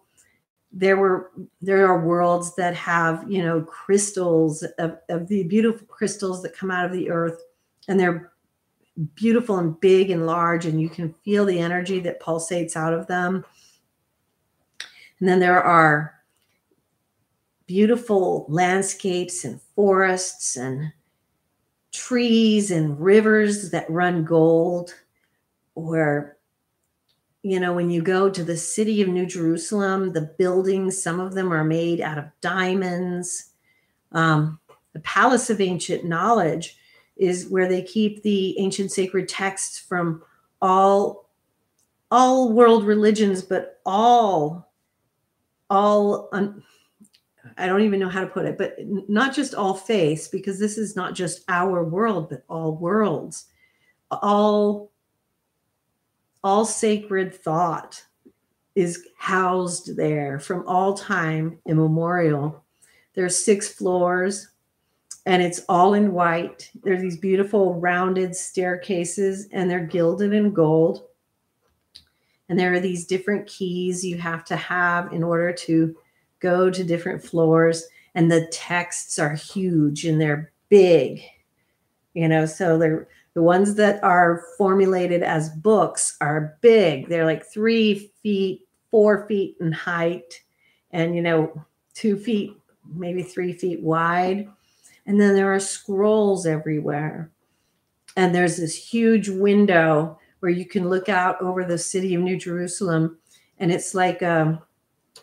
[0.71, 6.41] there were there are worlds that have you know crystals of, of the beautiful crystals
[6.43, 7.41] that come out of the earth,
[7.87, 8.31] and they're
[9.15, 13.07] beautiful and big and large, and you can feel the energy that pulsates out of
[13.07, 13.43] them.
[15.19, 16.15] And then there are
[17.65, 20.91] beautiful landscapes and forests and
[21.91, 24.93] trees and rivers that run gold,
[25.73, 26.37] where
[27.41, 31.33] you know, when you go to the city of New Jerusalem, the buildings, some of
[31.33, 33.51] them are made out of diamonds.
[34.11, 34.59] Um,
[34.93, 36.77] the Palace of Ancient Knowledge
[37.15, 40.23] is where they keep the ancient sacred texts from
[40.61, 41.29] all
[42.11, 44.71] all world religions, but all
[45.69, 46.63] all un,
[47.57, 48.75] I don't even know how to put it, but
[49.07, 53.45] not just all faiths, because this is not just our world, but all worlds,
[54.09, 54.91] all
[56.43, 58.03] all sacred thought
[58.75, 62.63] is housed there from all time immemorial.
[63.13, 64.49] There's six floors
[65.25, 66.71] and it's all in white.
[66.83, 71.03] There's these beautiful rounded staircases and they're gilded in gold.
[72.47, 75.95] And there are these different keys you have to have in order to
[76.39, 77.85] go to different floors.
[78.15, 81.21] And the texts are huge and they're big,
[82.13, 87.07] you know, so they're the ones that are formulated as books are big.
[87.07, 90.41] They're like three feet, four feet in height,
[90.91, 92.53] and you know, two feet,
[92.95, 94.47] maybe three feet wide.
[95.05, 97.31] And then there are scrolls everywhere.
[98.15, 102.37] And there's this huge window where you can look out over the city of New
[102.37, 103.17] Jerusalem.
[103.59, 104.61] And it's like a,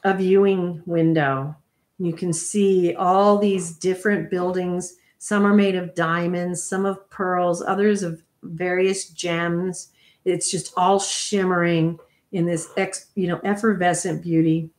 [0.05, 1.57] a viewing window.
[1.99, 7.63] You can see all these different buildings some are made of diamonds, some of pearls,
[7.63, 9.89] others of various gems.
[10.25, 11.99] It's just all shimmering
[12.33, 14.71] in this ex, you know, effervescent beauty.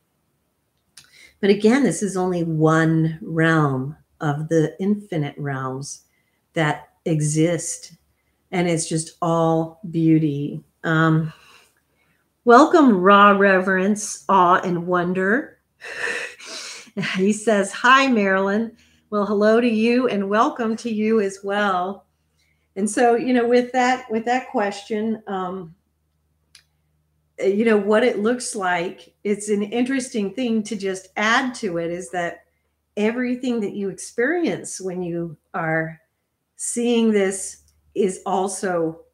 [1.39, 6.03] But again, this is only one realm of the infinite realms
[6.53, 7.93] that exist.
[8.51, 10.63] And it's just all beauty.
[10.83, 11.31] Um,
[12.45, 15.59] welcome, raw reverence, awe, and wonder.
[17.17, 18.75] he says, Hi, Marilynn.
[19.09, 22.07] Well, hello to you and welcome to you as well.
[22.75, 25.73] And so, you know, with that with that question, um,
[27.39, 29.13] you know what it looks like.
[29.23, 32.43] It's an interesting thing to just add to it is that
[32.97, 36.01] everything that you experience when you are
[36.57, 37.63] seeing this
[37.95, 39.05] is also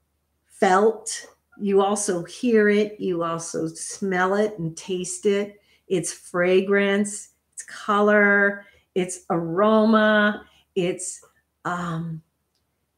[0.48, 1.28] felt.
[1.60, 3.00] You also hear it.
[3.00, 5.62] You also smell it and taste it.
[5.88, 7.30] It's fragrance.
[7.54, 11.24] It's color it's aroma, it's
[11.66, 12.22] um,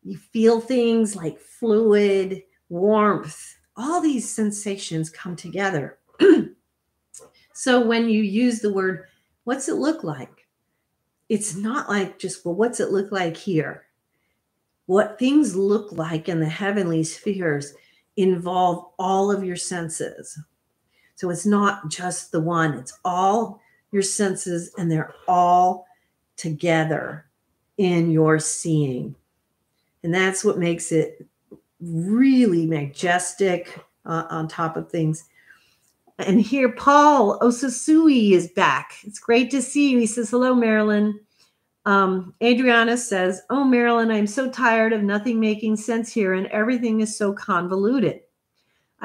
[0.03, 5.97] you feel things like fluid, warmth, all these sensations come together.
[7.53, 9.05] so when you use the word,
[9.43, 10.47] what's it look like?
[11.27, 13.85] It's not like just, well, what's it look like here?
[14.85, 17.73] What things look like in the heavenly spheres
[18.17, 20.39] involve all of your senses.
[21.15, 23.59] So it's not just the one, it's all
[23.91, 25.87] your senses and they're all
[26.37, 27.25] together
[27.77, 29.15] in your seeing.
[30.03, 31.25] And that's what makes it
[31.79, 35.25] really majestic uh, on top of things.
[36.19, 38.93] And here, Paul Osasui is back.
[39.03, 39.99] It's great to see you.
[39.99, 41.13] He says, Hello, Marilynn.
[41.85, 47.01] Um, Adriana says, Oh, Marilynn, I'm so tired of nothing making sense here and everything
[47.01, 48.21] is so convoluted.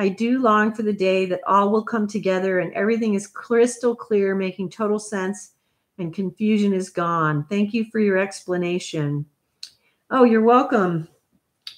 [0.00, 3.94] I do long for the day that all will come together and everything is crystal
[3.94, 5.52] clear, making total sense,
[5.98, 7.44] and confusion is gone.
[7.50, 9.26] Thank you for your explanation.
[10.10, 11.06] Oh, you're welcome.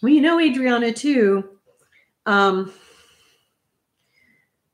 [0.02, 1.58] Well, you know, Adriana, too,
[2.24, 2.72] um,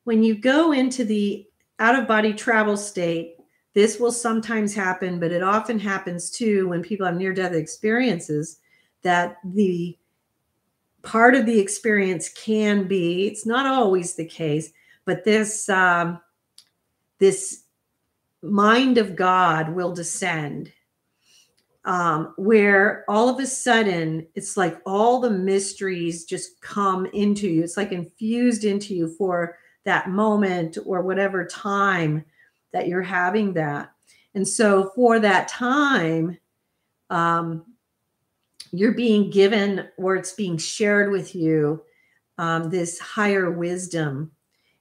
[0.04, 1.46] when you go into the
[1.78, 3.36] out of body travel state,
[3.72, 8.58] this will sometimes happen, but it often happens too when people have near death experiences
[9.00, 9.96] that the
[11.02, 14.72] part of the experience can be it's not always the case
[15.04, 16.20] but this um,
[17.18, 17.64] this
[18.42, 20.72] mind of god will descend
[21.88, 27.64] um, where all of a sudden it's like all the mysteries just come into you.
[27.64, 32.26] It's like infused into you for that moment or whatever time
[32.74, 33.90] that you're having that.
[34.34, 36.36] And so for that time
[37.08, 37.64] um,
[38.72, 41.82] you're being given or it's being shared with you
[42.38, 44.32] um, this higher wisdom.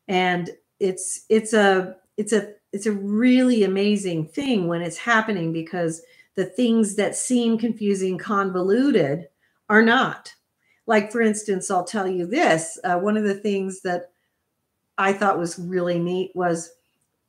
[0.08, 6.02] And it's it's a it's a it's a really amazing thing when it's happening because
[6.36, 9.28] the things that seem confusing convoluted
[9.70, 10.34] are not.
[10.88, 14.12] Like for instance i'll tell you this uh, one of the things that
[14.98, 16.72] i thought was really neat was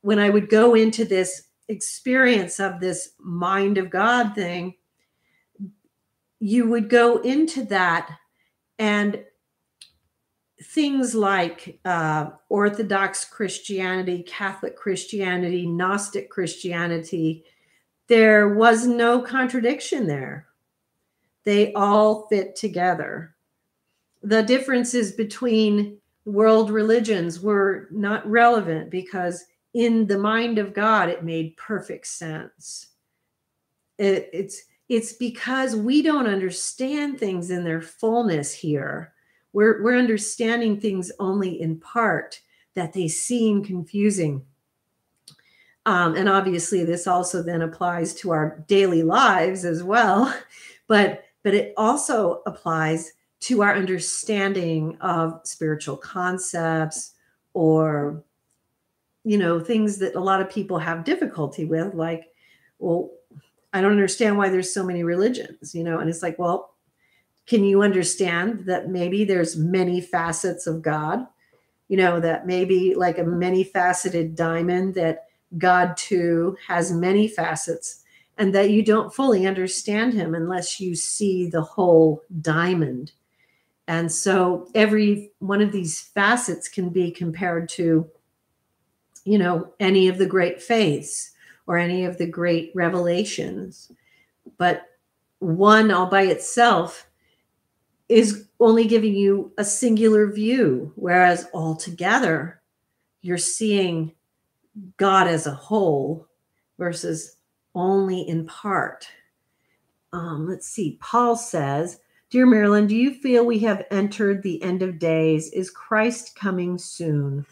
[0.01, 4.75] when i would go into this experience of this mind of god thing
[6.39, 8.09] you would go into that
[8.77, 9.23] and
[10.61, 17.43] things like uh, Orthodox Christianity, Catholic Christianity, Gnostic Christianity,
[18.07, 20.47] there was no contradiction there.
[21.45, 23.35] They all fit together.
[24.23, 31.23] The differences between world religions were not relevant because in the mind of God, it
[31.23, 32.87] made perfect sense.
[33.97, 39.13] It, it's it's because we don't understand things in their fullness here.
[39.53, 42.41] We're, we're understanding things only in part
[42.73, 44.43] that they seem confusing.
[45.85, 50.33] Um, and obviously, this also then applies to our daily lives as well.
[50.87, 57.13] But but it also applies to our understanding of spiritual concepts
[57.53, 58.23] or
[59.23, 62.23] you know things that a lot of people have difficulty with like
[62.79, 63.11] well
[63.73, 66.73] i don't understand why there's so many religions you know and it's like well
[67.49, 71.25] can you understand that maybe there's many facets of god?
[71.87, 75.25] You know that maybe like a many faceted diamond that
[75.57, 78.03] god too has many facets
[78.37, 83.13] and that you don't fully understand him unless you see the whole diamond.
[83.87, 88.07] And so every one of these facets can be compared to,
[89.25, 91.28] you know, any of the great faiths
[91.69, 93.91] or any of the great revelations.
[94.57, 94.87] But
[95.37, 97.07] one all by itself
[98.09, 102.59] is only giving you a singular view, whereas all together
[103.21, 104.11] you're seeing
[104.97, 106.25] God as a whole
[106.79, 107.35] versus
[107.75, 109.07] only in part.
[110.11, 111.99] Um, let's see, Paul says,
[112.31, 115.51] Dear Marilynn, do you feel we have entered the end of days?
[115.51, 117.45] Is Christ coming soon?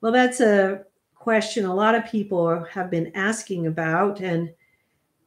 [0.00, 0.84] Well, that's a
[1.24, 4.20] question a lot of people have been asking about.
[4.20, 4.52] And,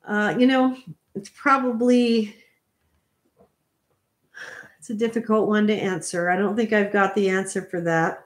[0.08, 0.78] uh, you know,
[1.16, 2.36] it's probably
[4.78, 6.30] it's a difficult one to answer.
[6.30, 8.26] I don't think I've got the answer for that.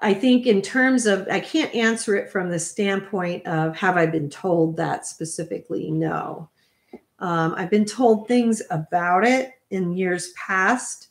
[0.00, 4.04] I think in terms of I can't answer it from the standpoint of have I
[4.04, 5.90] been told that specifically?
[5.90, 6.50] No.
[7.20, 11.08] Um, I've been told things about it in years past,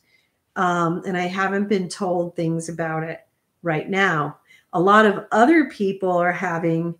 [0.54, 3.26] um, and I haven't been told things about it
[3.62, 4.38] right now.
[4.72, 6.94] A lot of other people are having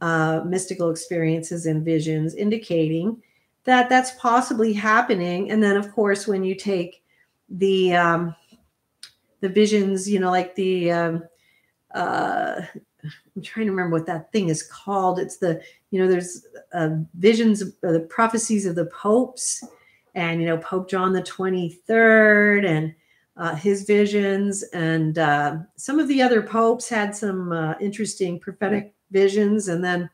[0.00, 3.22] uh, mystical experiences and visions indicating
[3.64, 5.50] that that's possibly happening.
[5.50, 7.02] And then, of course, when you take
[7.48, 8.34] the um,
[9.40, 11.24] the visions, you know, like the um,
[11.94, 12.62] uh,
[13.04, 15.18] I'm trying to remember what that thing is called.
[15.18, 15.60] It's the,
[15.90, 19.64] you know, there's uh, visions, the prophecies of the popes,
[20.14, 22.94] and you know, Pope John the 23rd, and
[23.36, 28.94] uh, his visions, and uh, some of the other popes had some uh, interesting prophetic
[29.10, 30.08] visions, and then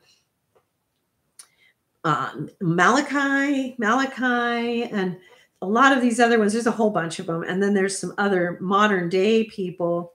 [2.05, 5.19] uh, Malachy, Malachy, and
[5.63, 6.53] a lot of these other ones.
[6.53, 10.15] There's a whole bunch of them, and then there's some other modern day people.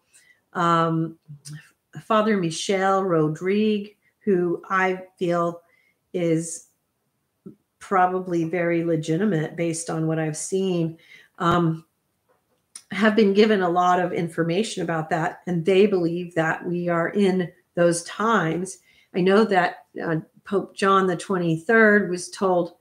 [0.53, 1.17] Um,
[2.01, 5.61] Father Michel Rodrigue, who I feel
[6.13, 6.67] is
[7.79, 10.97] probably very legitimate based on what I've seen,
[11.39, 11.85] um,
[12.93, 15.41] have been given a lot of information about that.
[15.47, 18.79] And they believe that we are in those times.
[19.15, 22.75] I know that uh, Pope John the 23rd was told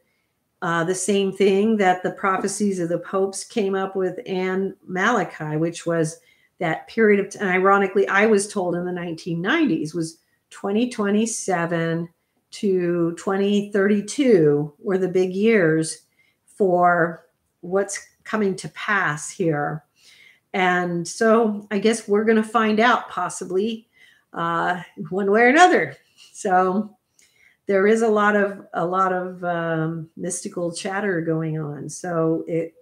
[0.63, 5.57] uh, the same thing that the prophecies of the popes came up with and Malachy,
[5.57, 6.21] which was
[6.59, 7.49] that period of time.
[7.49, 10.19] Ironically, I was told in the 1990s was
[10.51, 12.09] 2027
[12.53, 16.03] to 2032 were the big years
[16.45, 17.27] for
[17.63, 19.83] what's coming to pass here.
[20.55, 23.89] And so I guess we're going to find out possibly
[24.33, 25.97] uh, one way or another.
[26.33, 26.97] So
[27.67, 31.89] there is a lot of a lot of um, mystical chatter going on.
[31.89, 32.75] So it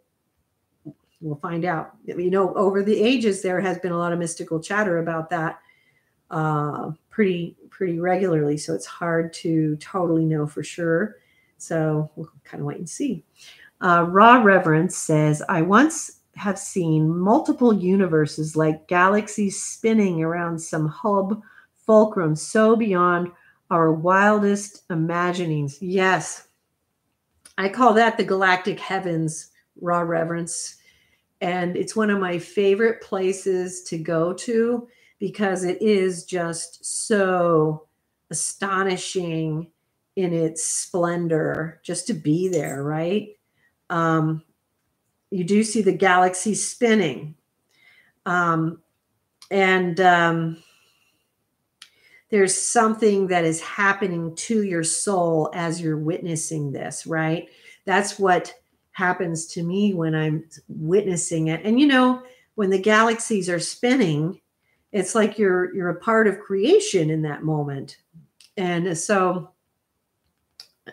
[1.20, 1.96] we'll find out.
[2.04, 5.60] You know, over the ages, there has been a lot of mystical chatter about that
[6.30, 8.56] uh, pretty pretty regularly.
[8.56, 11.16] So it's hard to totally know for sure.
[11.58, 13.22] So we'll kind of wait and see.
[13.82, 20.88] Uh, Raw Reverence says, I once have seen multiple universes like galaxies spinning around some
[20.88, 21.42] hub
[21.86, 23.30] fulcrum so beyond
[23.70, 25.78] our wildest imaginings.
[25.82, 26.48] Yes,
[27.58, 29.50] I call that the galactic heavens,
[29.82, 30.76] Raw Reverence.
[31.42, 34.88] And it's one of my favorite places to go to
[35.18, 37.86] because it is just so
[38.30, 39.70] astonishing
[40.16, 43.28] in its splendor just to be there, right?
[43.90, 44.42] Um,
[45.30, 47.34] you do see the galaxy spinning.
[48.26, 48.82] Um,
[49.50, 50.62] and um,
[52.30, 57.48] there's something that is happening to your soul as you're witnessing this, right?
[57.84, 58.54] That's what
[58.92, 61.60] happens to me when I'm witnessing it.
[61.64, 62.22] And you know,
[62.54, 64.40] when the galaxies are spinning,
[64.92, 67.98] it's like you're you're a part of creation in that moment.
[68.56, 69.50] And so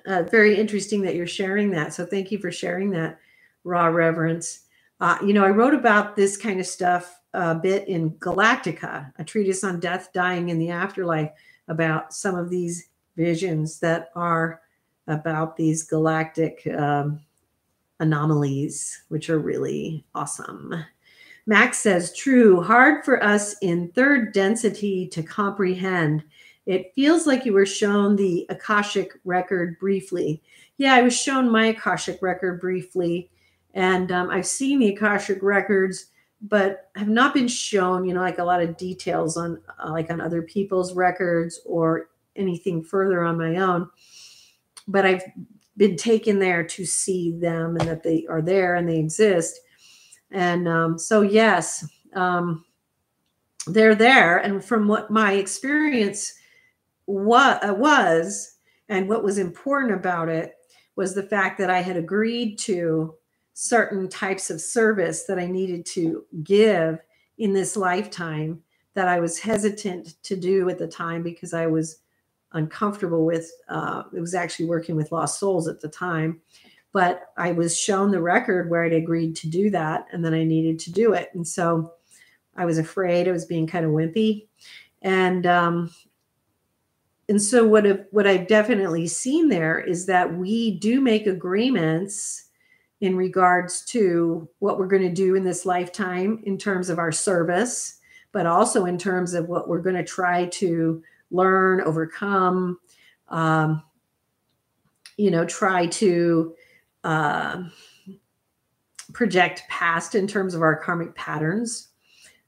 [0.06, 1.94] uh, very interesting that you're sharing that.
[1.94, 3.20] So thank you for sharing that,
[3.68, 4.62] raw reverence.
[5.00, 9.24] Uh, you know, I wrote about this kind of stuff a bit in Galactica, a
[9.24, 11.32] treatise on death, dying, in the afterlife,
[11.68, 14.62] about some of these visions that are
[15.08, 17.20] about these galactic um,
[18.00, 20.74] anomalies, which are really awesome.
[21.46, 26.24] Max says, true, hard for us in third density to comprehend.
[26.66, 30.42] It feels like you were shown the Akashic record briefly.
[30.78, 33.30] Yeah, I was shown my Akashic record briefly,
[33.74, 36.08] and um, I've seen the Akashic records,
[36.42, 40.12] but have not been shown, you know, like a lot of details on, uh, like
[40.12, 43.90] on other people's records or anything further on my own.
[44.88, 45.24] But I've
[45.78, 49.60] been taken there to see them and that they are there and they exist.
[50.32, 52.66] And um, so, yes, um,
[53.68, 54.38] they're there.
[54.38, 56.34] And from what my experience
[57.08, 58.58] what uh, was
[58.90, 60.54] and what was important about it
[60.96, 63.16] was the fact that I had agreed to
[63.60, 67.00] certain types of service that I needed to give
[67.40, 68.62] in this lifetime
[68.94, 71.98] that I was hesitant to do at the time because I was
[72.52, 73.52] uncomfortable with.
[73.68, 76.40] Uh, it was actually working with lost souls at the time,
[76.94, 80.44] but I was shown the record where I'd agreed to do that, and then I
[80.44, 81.94] needed to do it, and so
[82.56, 84.46] I was afraid I was being kind of wimpy,
[85.02, 85.90] and um,
[87.28, 92.47] and so what have, what I've definitely seen there is that we do make agreements
[93.02, 97.12] in regards to what we're going to do in this lifetime in terms of our
[97.12, 98.00] service,
[98.32, 102.80] but also in terms of what we're going to try to learn, overcome,
[103.30, 103.84] um,
[105.18, 106.56] you know, try to
[107.04, 107.64] uh,
[109.14, 111.90] project past in terms of our karmic patterns.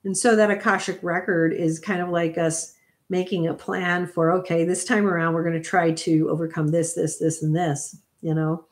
[0.03, 2.75] And so that Akashic record is kind of like us
[3.09, 6.93] making a plan for, okay, this time around, we're going to try to overcome this,
[6.93, 8.65] this, this, and this, you know.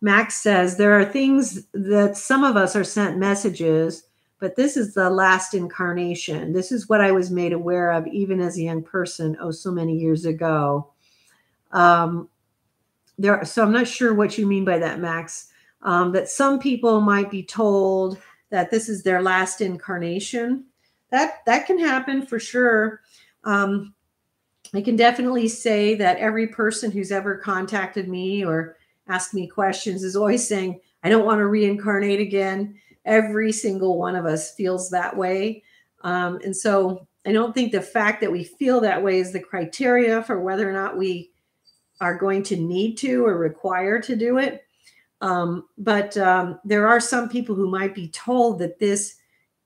[0.00, 4.04] Max says there are things that some of us are sent messages
[4.44, 6.52] but this is the last incarnation.
[6.52, 9.70] This is what I was made aware of even as a young person, oh, so
[9.70, 10.92] many years ago.
[11.72, 12.28] Um,
[13.16, 15.50] there, are, so I'm not sure what you mean by that, Max.
[15.80, 18.18] Um, that some people might be told
[18.50, 20.66] that this is their last incarnation.
[21.10, 23.00] That that can happen for sure.
[23.44, 23.94] Um,
[24.74, 28.76] I can definitely say that every person who's ever contacted me or
[29.08, 34.16] asked me questions is always saying, "I don't want to reincarnate again." every single one
[34.16, 35.62] of us feels that way.
[36.02, 39.40] Um, and so I don't think the fact that we feel that way is the
[39.40, 41.30] criteria for whether or not we
[42.00, 44.64] are going to need to or require to do it.
[45.20, 49.16] Um, but um, there are some people who might be told that this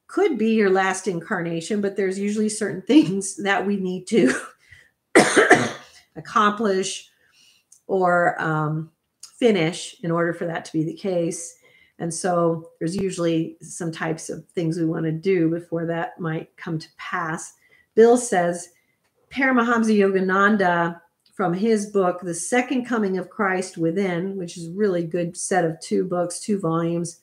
[0.06, 4.32] could be your last incarnation, but there's usually certain things that we need to
[6.16, 7.10] accomplish
[7.86, 8.90] or um,
[9.38, 11.56] finish in order for that to be the case.
[11.98, 16.56] And so there's usually some types of things we want to do before that might
[16.56, 17.54] come to pass.
[17.94, 18.68] Bill says
[19.30, 21.00] Paramahansa Yogananda
[21.34, 25.64] from his book, The Second Coming of Christ Within, which is a really good set
[25.64, 27.20] of two books, two volumes.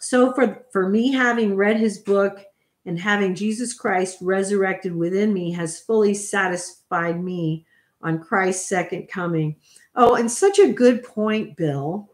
[0.00, 2.44] So for, for me, having read his book
[2.86, 7.66] and having Jesus Christ resurrected within me has fully satisfied me
[8.00, 9.56] on Christ's second coming.
[9.98, 12.08] Oh, and such a good point, Bill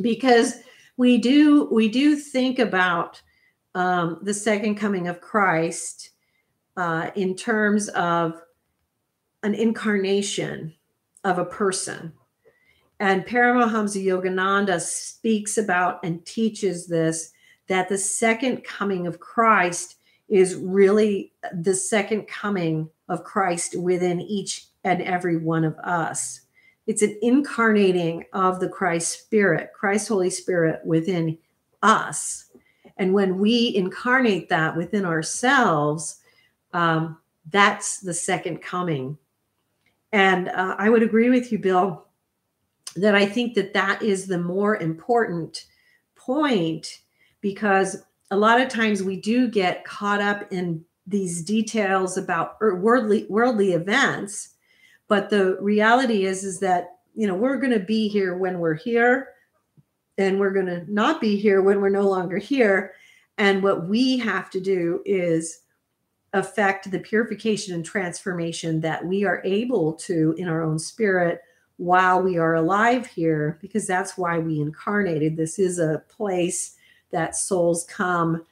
[0.00, 0.54] because
[0.96, 3.20] we do we do think about
[3.74, 6.10] um, the second coming of Christ
[6.76, 8.40] uh, in terms of
[9.42, 10.74] an incarnation
[11.24, 12.12] of a person.
[13.00, 17.32] And Paramahansa Yogananda speaks about and teaches this
[17.68, 19.96] that the second coming of Christ
[20.28, 26.40] is really the second coming of Christ within each and every one of us.
[26.88, 31.36] It's an incarnating of the Christ Spirit, Christ Holy Spirit within
[31.82, 32.46] us.
[32.96, 36.20] And when we incarnate that within ourselves,
[36.72, 37.18] um,
[37.50, 39.18] that's the second coming.
[40.12, 42.06] And uh, I would agree with you, Bill,
[42.96, 45.66] that I think that that is the more important
[46.16, 47.00] point
[47.42, 53.26] because a lot of times we do get caught up in these details about worldly
[53.28, 54.54] worldly events
[55.08, 58.74] but the reality is is that you know we're going to be here when we're
[58.74, 59.28] here
[60.18, 62.92] and we're going to not be here when we're no longer here.
[63.38, 65.60] And what we have to do is
[66.32, 71.40] affect the purification and transformation that we are able to in our own spirit
[71.76, 75.36] while we are alive here because that's why we incarnated.
[75.36, 76.74] This is a place
[77.12, 78.44] that souls come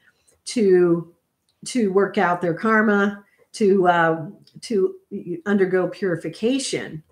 [0.46, 1.12] to
[1.64, 4.26] to work out their karma to uh,
[4.62, 4.94] to
[5.46, 7.02] undergo purification.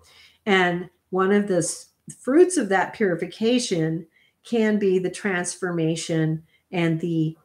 [0.45, 1.85] And one of the
[2.19, 4.05] fruits of that purification
[4.43, 7.35] can be the transformation and the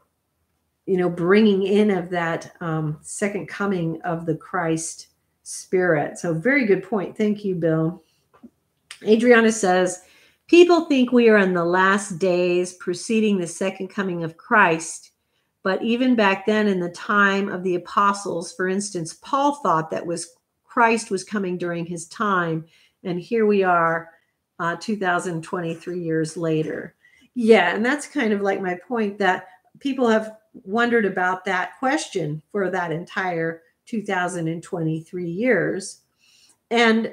[0.86, 5.08] you know bringing in of that um, second coming of the christ
[5.42, 6.18] spirit.
[6.18, 7.16] So very good point.
[7.16, 8.02] Thank you bill.
[9.06, 10.02] Adriana says
[10.46, 15.09] people think we are in the last days preceding the second coming of christ
[15.62, 20.06] but even back then in the time of the apostles for instance paul thought that
[20.06, 22.64] was christ was coming during his time
[23.04, 24.10] and here we are
[24.58, 26.94] uh, 2023 years later
[27.34, 29.48] yeah and that's kind of like my point that
[29.78, 36.02] people have wondered about that question for that entire 2023 years.
[36.70, 37.12] And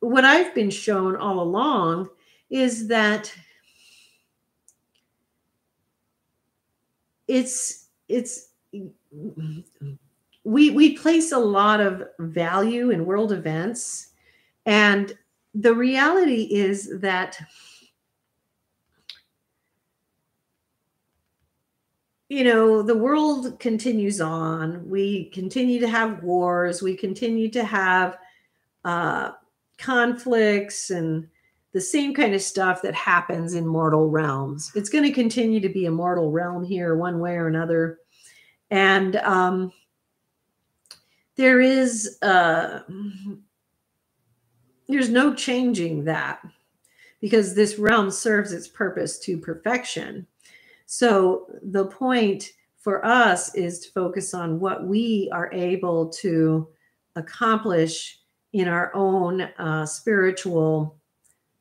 [0.00, 2.08] what I've been shown all along
[2.50, 3.32] is that
[7.28, 8.48] it's it's
[10.44, 14.08] we we place a lot of value in world events
[14.66, 15.16] and
[15.54, 17.38] the reality is that
[22.28, 24.88] you know, the world continues on.
[24.88, 26.82] We continue to have wars.
[26.82, 28.18] We continue to have
[28.84, 29.32] uh,
[29.78, 31.28] conflicts and
[31.72, 34.72] the same kind of stuff that happens in mortal realms.
[34.74, 37.98] It's going to continue to be a mortal realm here, one way or another.
[38.70, 39.72] And um,
[41.36, 42.80] there is, uh,
[44.88, 46.40] there's no changing that
[47.20, 50.26] because this realm serves its purpose to perfection.
[50.86, 56.68] So the point for us is to focus on what we are able to
[57.16, 58.20] accomplish
[58.52, 60.97] in our own uh, spiritual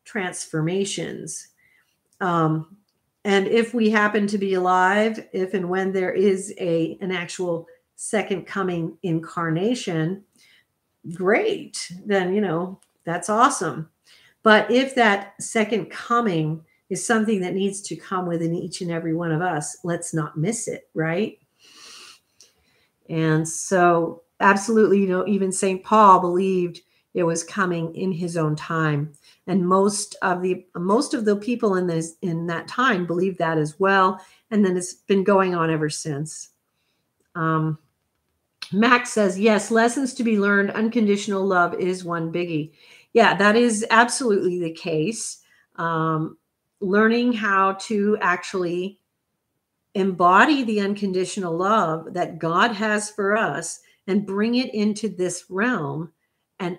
[0.07, 1.49] transformations.
[2.21, 2.77] Um,
[3.25, 7.67] and if we happen to be alive, if and when there is a an actual
[7.95, 10.23] second coming incarnation,
[11.13, 11.91] great.
[12.05, 13.89] Then you know that's awesome.
[14.43, 19.13] But if that second coming is something that needs to come within each and every
[19.13, 19.77] one of us.
[19.83, 21.37] Let's not miss it, right?
[23.09, 25.83] And so, absolutely, you know, even St.
[25.83, 26.81] Paul believed
[27.13, 29.13] it was coming in his own time.
[29.47, 33.57] And most of the most of the people in this in that time believed that
[33.57, 34.19] as well.
[34.51, 36.49] And then it's been going on ever since.
[37.35, 37.77] Um,
[38.73, 40.71] Max says, yes, lessons to be learned.
[40.71, 42.71] Unconditional love is one biggie.
[43.13, 45.41] Yeah, that is absolutely the case.
[45.77, 46.37] Um,
[46.81, 48.99] learning how to actually
[49.95, 56.11] embody the unconditional love that God has for us and bring it into this realm
[56.59, 56.77] and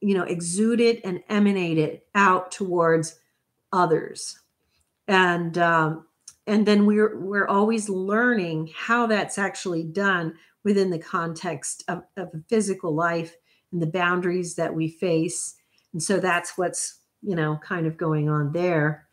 [0.00, 3.18] you know exude it and emanate it out towards
[3.72, 4.38] others
[5.08, 6.06] and um,
[6.46, 10.34] and then we're we're always learning how that's actually done
[10.64, 13.36] within the context of, of physical life
[13.72, 15.56] and the boundaries that we face
[15.92, 19.08] and so that's what's you know, kind of going on there.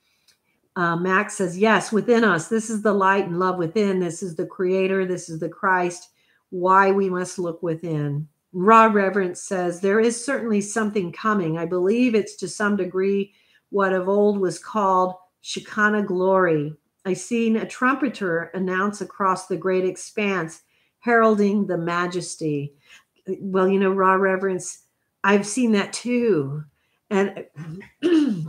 [0.76, 2.48] Uh, Max says, Yes, within us.
[2.48, 4.00] This is the light and love within.
[4.00, 5.06] This is the creator.
[5.06, 6.10] This is the Christ.
[6.50, 8.28] Why we must look within.
[8.54, 11.58] Raw Reverence says, There is certainly something coming.
[11.58, 13.34] I believe it's to some degree
[13.70, 16.76] what of old was called Shekinah glory.
[17.06, 20.62] I seen a trumpeter announce across the great expanse,
[21.00, 22.76] heralding the majesty.
[23.28, 24.84] Well, you know, Raw Reverence,
[25.24, 26.64] I've seen that too.
[27.10, 27.46] And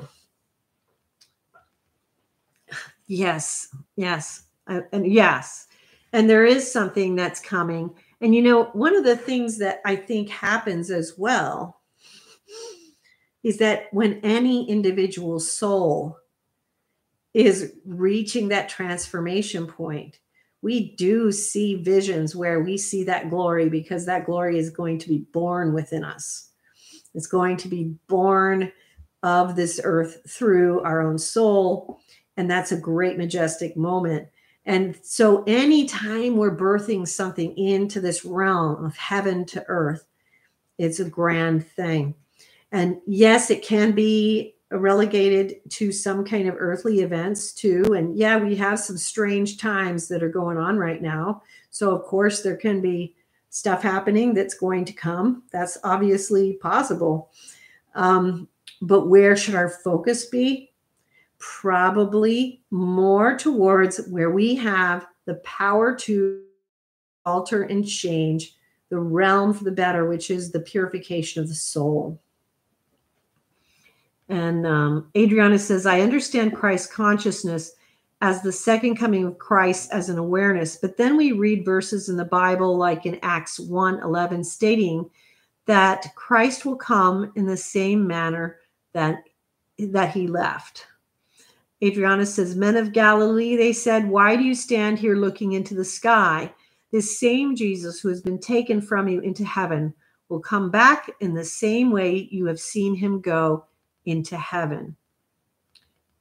[3.07, 5.67] yes, yes, uh, and yes.
[6.13, 7.91] And there is something that's coming.
[8.25, 11.83] And you know, one of the things that I think happens as well
[13.45, 16.19] is that when any individual soul
[17.35, 20.21] is reaching that transformation point,
[20.63, 25.09] we do see visions where we see that glory because that glory is going to
[25.09, 26.49] be born within us
[27.15, 28.73] It's going to be born
[29.23, 32.01] of this earth through our own soul.
[32.37, 34.29] And that's a great, majestic moment.
[34.67, 40.07] And so, anytime we're birthing something into this realm of heaven to earth,
[40.79, 42.15] it's a grand thing.
[42.73, 47.95] And yes, it can be relegated to some kind of earthly events too.
[47.95, 51.43] And yeah, we have some strange times that are going on right now.
[51.71, 53.15] So, of course, there can be
[53.51, 55.45] stuff happening that's going to come.
[55.53, 57.31] That's obviously possible.
[57.95, 58.49] Um,
[58.83, 60.73] but where should our focus be?
[61.45, 66.43] Probably more towards where we have the power to
[67.27, 68.57] alter and change
[68.89, 72.21] the realm for the better, which is the purification of the soul.
[74.29, 77.73] And um, Adriana says, I understand Christ consciousness
[78.23, 80.77] as the second coming of Christ as an awareness.
[80.77, 85.11] But then we read verses in the Bible, like in Acts 1 11, stating
[85.67, 88.61] that Christ will come in the same manner
[88.95, 89.25] that,
[89.79, 90.87] that he left.
[91.83, 95.85] Adriana says, Men of Galilee, they said, Why do you stand here looking into the
[95.85, 96.53] sky?
[96.93, 99.93] This same Jesus who has been taken from you into heaven
[100.29, 103.65] will come back in the same way you have seen him go
[104.05, 104.97] into heaven.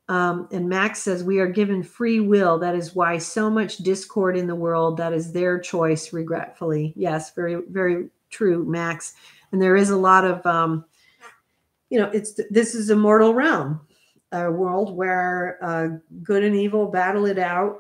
[0.10, 2.58] Um, and Max says, We are given free will.
[2.60, 4.98] That is why so much discord in the world.
[4.98, 6.94] That is their choice, regretfully.
[6.96, 9.14] Yes, very, very true, Max.
[9.52, 10.86] And there is a lot of, um,
[11.90, 13.80] you know, it's this is a mortal realm
[14.34, 15.88] a world where uh,
[16.24, 17.80] good and evil battle it out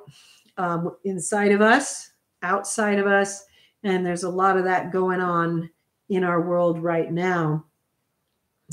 [0.57, 2.11] um, inside of us,
[2.43, 3.43] outside of us,
[3.83, 5.69] and there's a lot of that going on
[6.09, 7.65] in our world right now.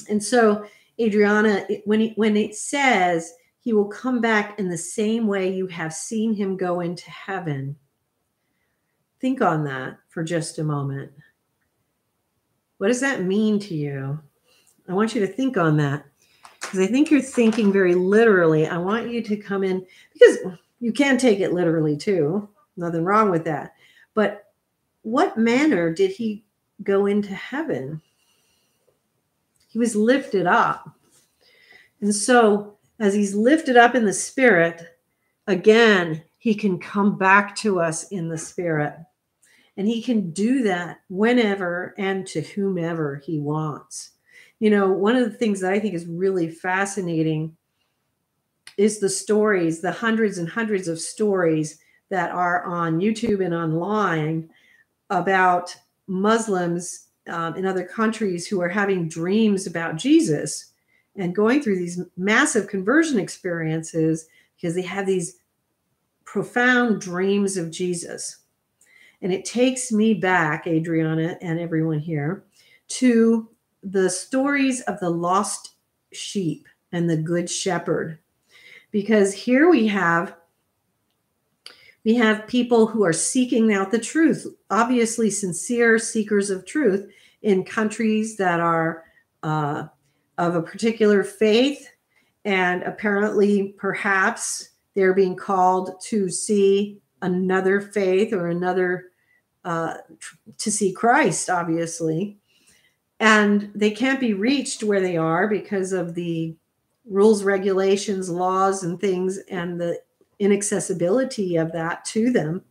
[0.08, 0.66] And so,
[1.00, 5.66] Adriana, when he, when it says he will come back in the same way you
[5.66, 7.76] have seen him go into heaven,
[9.20, 11.12] think on that for just a moment.
[12.78, 14.20] What does that mean to you?
[14.88, 16.04] I want you to think on that
[16.70, 18.64] because I think you're thinking very literally.
[18.64, 20.38] I want you to come in because
[20.78, 22.48] you can take it literally too.
[22.76, 23.74] Nothing wrong with that.
[24.14, 24.52] But
[25.02, 26.44] what manner did he
[26.84, 28.00] go into heaven?
[29.66, 30.88] He was lifted up.
[32.02, 34.96] And so, as he's lifted up in the spirit,
[35.48, 38.94] again, he can come back to us in the spirit.
[39.76, 44.12] And he can do that whenever and to whomever he wants
[44.60, 47.56] you know, one of the things that I think is really fascinating
[48.76, 51.78] is the stories, the hundreds and hundreds of stories
[52.10, 54.50] that are on YouTube and online
[55.08, 55.74] about
[56.06, 60.72] Muslims um, in other countries who are having dreams about Jesus
[61.16, 65.38] and going through these massive conversion experiences because they have these
[66.24, 68.38] profound dreams of Jesus.
[69.22, 72.44] And it takes me back, Adriana and everyone here,
[72.88, 73.48] to
[73.82, 75.74] the stories of the lost
[76.12, 78.18] sheep and the good shepherd.
[78.90, 80.34] Because here we have
[82.02, 87.10] we have people who are seeking out the truth obviously sincere seekers of truth
[87.42, 89.04] in countries that are
[89.42, 89.84] uh,
[90.38, 91.88] of a particular faith.
[92.44, 99.06] And apparently perhaps they're being called to see another faith or another
[99.64, 99.94] uh,
[100.56, 102.39] to see christ obviously
[103.20, 106.56] and they can't be reached where they are because of the
[107.04, 110.00] rules regulations laws and things and the
[110.38, 112.62] inaccessibility of that to them.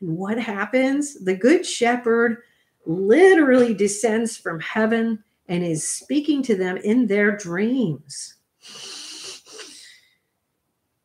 [0.00, 1.24] And what happens?
[1.24, 2.42] The good shepherd
[2.86, 8.36] literally descends from heaven and is speaking to them in their dreams.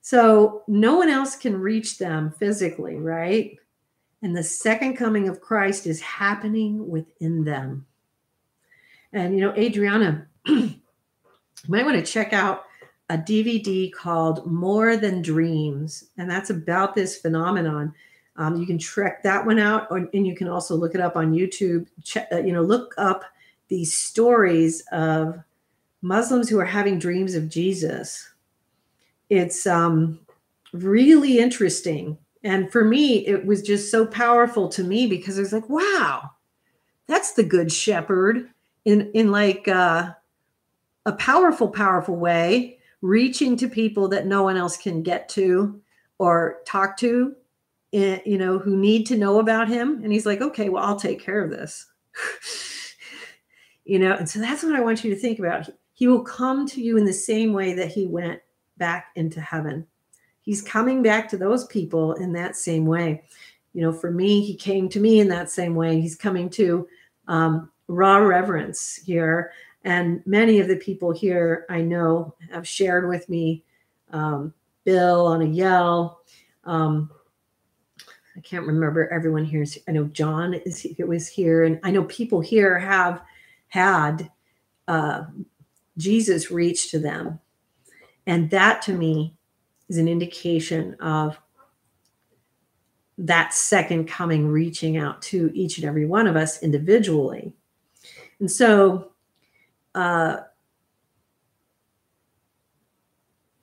[0.02, 3.58] So no one else can reach them physically right?
[4.22, 7.88] And the second coming of christ is happening within them
[9.14, 10.74] and, you know, Adriana, you
[11.68, 12.66] might want to check out
[13.10, 16.06] a DVD called More Than Dreams.
[16.18, 17.94] And that's about this phenomenon.
[18.36, 21.16] Um, you can check that one out, or, and you can also look it up
[21.16, 21.88] on YouTube.
[22.04, 23.24] Check, uh, you know, look up
[23.68, 25.40] these stories of
[26.02, 28.28] Muslims who are having dreams of Jesus.
[29.30, 30.20] It's um,
[30.74, 32.18] really interesting.
[32.44, 36.32] And for me, it was just so powerful to me because I was like, wow,
[37.08, 38.50] that's the good shepherd
[38.86, 40.12] in in like uh,
[41.06, 45.80] a powerful powerful way reaching to people that no one else can get to
[46.20, 47.36] or talk to
[47.94, 50.02] eh, you know who need to know about him.
[50.04, 51.86] And he's like okay well i'll take care of this.
[53.86, 55.68] You know and so that's what i want you to think about.
[55.94, 58.40] He will come to you in the same way that he went
[58.78, 59.86] back into heaven.
[60.40, 63.24] He's coming back to those people in that same way.
[63.74, 66.00] You know for me he came to me in that same way.
[66.00, 66.88] He's coming to
[67.28, 69.52] um, raw reverence here.
[69.84, 73.64] And many of the people here I know have shared with me
[74.12, 74.54] um,
[74.84, 76.18] Bill Aniel.
[76.64, 77.10] Um,
[78.36, 79.66] I can't remember everyone here.
[79.88, 83.22] I know John is it was here, and I know people here have
[83.68, 84.32] had
[84.88, 85.26] uh,
[85.98, 87.40] Jesus reach to them,
[88.26, 89.36] and that to me
[89.90, 91.40] is an indication of
[93.20, 97.54] that second coming reaching out to each and every one of us individually
[98.44, 99.14] and so
[99.96, 100.42] uh,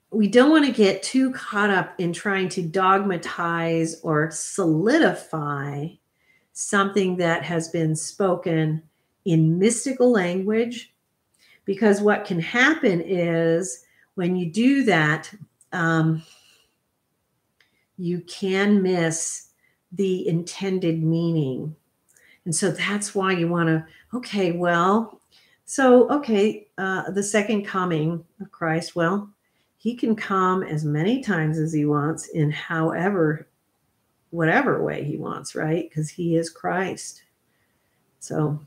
[0.09, 5.85] we don't want to get too caught up in trying to dogmatize or solidify
[6.53, 8.81] something that has been spoken
[9.25, 10.95] in mystical language
[11.65, 13.83] because what can happen is
[14.15, 15.31] when you do that
[15.73, 16.23] um,
[17.99, 19.49] you can miss
[19.91, 21.75] the intended meaning
[22.45, 25.19] and so that's why you want to, okay, well,
[25.65, 29.29] so, okay, uh, the second coming of Christ, well,
[29.77, 33.47] he can come as many times as he wants in however
[34.29, 35.89] whatever way he wants right?
[35.89, 37.23] Because he is christ.
[38.19, 38.59] So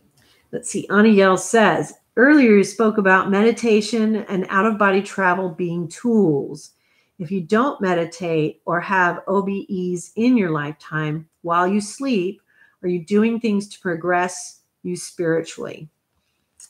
[0.52, 5.88] let's see aniel says earlier you spoke about meditation and out of body travel being
[5.88, 6.72] tools.
[7.18, 12.42] If you don't meditate or have obes in your lifetime while you sleep
[12.84, 15.88] are you doing things to progress you spiritually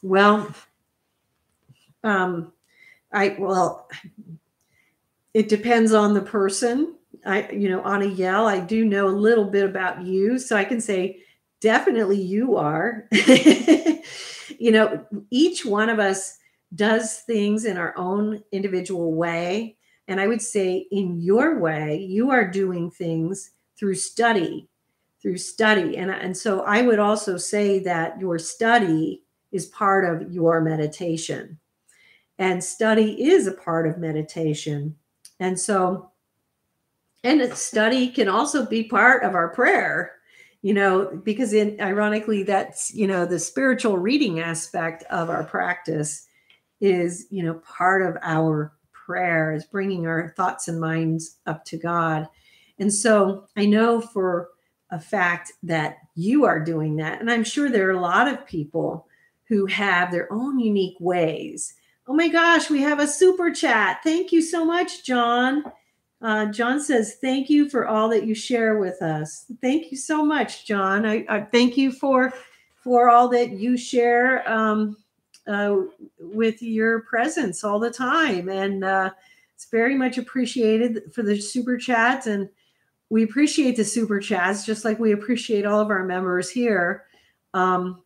[0.02, 0.48] well
[2.02, 2.52] um
[3.14, 3.88] I well,
[5.32, 6.96] it depends on the person.
[7.24, 10.80] I, you know, Aniel, I do know a little bit about you, so I can
[10.80, 11.20] say
[11.60, 13.08] definitely you are.
[13.12, 16.38] you know, each one of us
[16.74, 19.76] does things in our own individual way.
[20.08, 24.68] And I would say, in your way, you are doing things through study,
[25.24, 25.96] through study.
[25.96, 29.22] And, and so I would also say that your study
[29.52, 31.58] is part of your meditation.
[32.38, 34.94] And study is a part of meditation.
[35.40, 36.10] And so,
[37.22, 40.16] and study can also be part of our prayer,
[40.60, 46.26] you know, because in ironically, that's, you know, the spiritual reading aspect of our practice
[46.82, 51.78] is, you know, part of our prayer is bringing our thoughts and minds up to
[51.78, 52.28] God.
[52.78, 54.50] And so I know for
[54.90, 57.20] a fact that you are doing that.
[57.20, 59.06] And I'm sure there are a lot of people
[59.48, 61.74] who have their own unique ways
[62.06, 64.00] Oh my gosh, we have a super chat.
[64.04, 65.64] Thank you so much, John.
[66.20, 69.46] Uh, John says, Thank you for all that you share with us.
[69.62, 71.06] Thank you so much, John.
[71.06, 72.32] I, I thank you for
[72.82, 74.98] for all that you share um,
[75.46, 75.76] uh,
[76.18, 78.50] with your presence all the time.
[78.50, 79.10] And uh,
[79.54, 82.26] it's very much appreciated for the super chats.
[82.26, 82.50] And
[83.10, 87.04] we appreciate the super chats just like we appreciate all of our members here
[87.52, 88.02] um,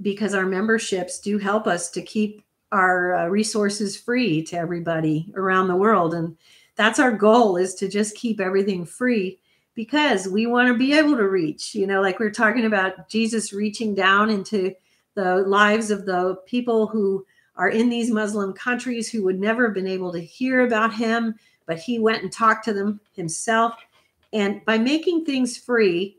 [0.00, 2.42] because our memberships do help us to keep
[2.72, 6.14] our uh, resources free to everybody around the world.
[6.14, 6.36] And
[6.76, 9.38] that's our goal is to just keep everything free
[9.74, 13.08] because we want to be able to reach you know like we are talking about
[13.08, 14.74] jesus reaching down into
[15.14, 17.24] the lives of the people who
[17.56, 21.34] are in these muslim countries who would never have been able to hear about him
[21.66, 23.74] but he went and talked to them himself
[24.32, 26.18] and by making things free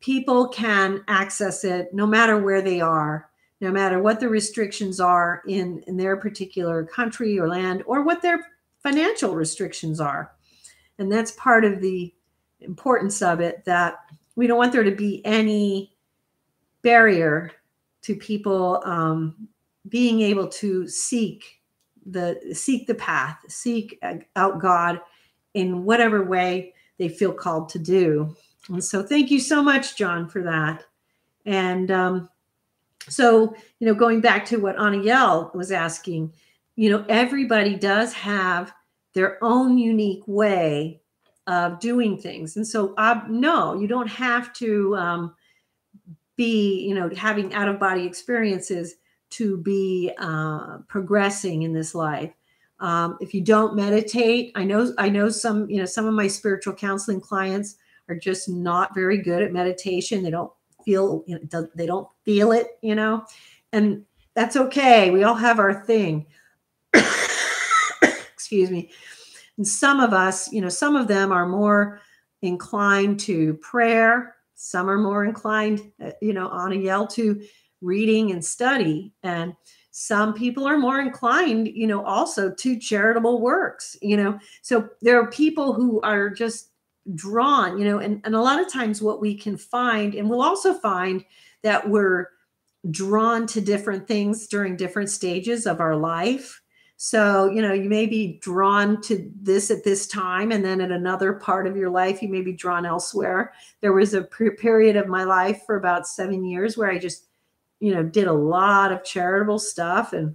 [0.00, 3.28] people can access it no matter where they are
[3.64, 8.20] no matter what the restrictions are in, in their particular country or land or what
[8.20, 8.46] their
[8.82, 10.32] financial restrictions are.
[10.98, 12.12] And that's part of the
[12.60, 13.96] importance of it that
[14.36, 15.96] we don't want there to be any
[16.82, 17.52] barrier
[18.02, 19.48] to people um,
[19.88, 21.60] being able to seek
[22.06, 23.98] the seek the path seek
[24.36, 25.00] out god
[25.54, 28.36] in whatever way they feel called to do.
[28.68, 30.84] And so thank you so much john for that.
[31.46, 32.28] And um,
[33.08, 36.32] so you know going back to what aniel was asking
[36.76, 38.72] you know everybody does have
[39.14, 41.00] their own unique way
[41.46, 42.56] of doing things.
[42.56, 45.34] And so uh, no you don't have to um,
[46.36, 48.96] be you know having out of body experiences
[49.36, 52.32] to be uh, progressing in this life.
[52.80, 56.26] Um, if you don't meditate i know i know some you know some of my
[56.26, 57.76] spiritual counseling clients
[58.08, 60.22] are just not very good at meditation.
[60.22, 60.52] They don't
[60.84, 63.24] feel you know, they don't feel it you know?
[63.72, 64.04] And
[64.34, 65.10] that's okay.
[65.10, 66.26] We all have our thing.
[68.02, 68.90] Excuse me.
[69.56, 72.00] And some of us you know some of them are more
[72.42, 74.36] inclined to prayer.
[74.54, 77.42] Some are more inclined uh, you know Aniel to
[77.84, 79.12] reading and study.
[79.22, 79.54] And
[79.96, 84.40] some people are more inclined you know also to charitable works you know.
[84.60, 86.70] So there are people who are just
[87.14, 90.42] drawn you know and, and a lot of times what we can find and we'll
[90.42, 91.24] also find
[91.62, 92.26] that we're
[92.90, 96.60] drawn to different things during different stages of our life.
[96.96, 100.90] So you know you may be drawn to this at this time and then at
[100.90, 103.52] another part of your life you may be drawn elsewhere.
[103.80, 107.26] There was a period of my life for about seven years where i just
[107.84, 110.34] you know did a lot of charitable stuff and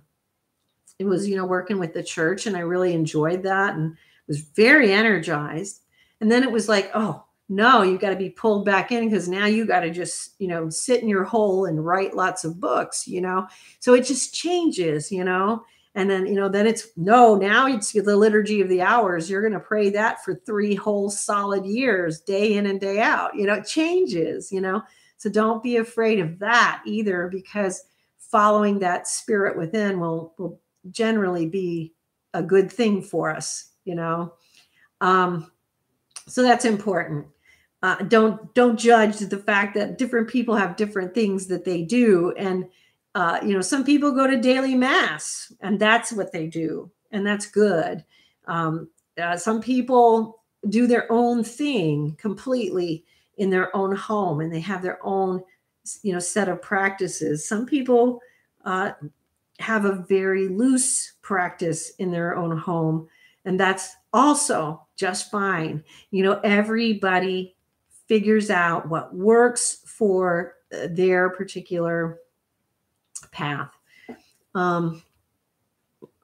[1.00, 3.95] it was you know working with the church and i really enjoyed that and
[4.28, 5.84] was very energized
[6.22, 9.28] and then it was like, oh, no, you got to be pulled back in because
[9.28, 12.60] now you got to just, you know, sit in your hole and write lots of
[12.60, 13.47] books, you know?
[13.80, 15.64] So it just changes, you know?
[15.95, 19.30] And then, you know, then it's no, now it's the liturgy of the hours.
[19.30, 23.36] You're going to pray that for three whole solid years, day in and day out.
[23.36, 24.84] You know, it changes, you know?
[25.20, 27.84] So don't be afraid of that either because
[28.17, 30.59] following that spirit within will, will
[30.89, 31.93] generally be
[32.34, 34.34] a good thing for us, you know?
[34.99, 35.51] Um,
[36.28, 37.28] so that's important
[37.82, 42.34] uh, don't don't judge the fact that different people have different things that they do
[42.38, 42.67] and
[43.15, 47.26] uh, you know some people go to daily mass and that's what they do and
[47.26, 48.03] that's good.
[48.47, 48.89] Um,
[49.22, 53.05] uh, some people do their own thing completely
[53.40, 55.42] in their own home, and they have their own,
[56.04, 57.48] you know, set of practices.
[57.48, 58.22] Some people
[58.66, 58.92] uh,
[59.60, 63.08] have a very loose practice in their own home,
[63.46, 65.84] and that's also just fine.
[66.12, 67.56] You know, everybody
[68.08, 72.20] figures out what works for uh, their particular
[73.32, 73.72] path.
[74.54, 75.02] Um,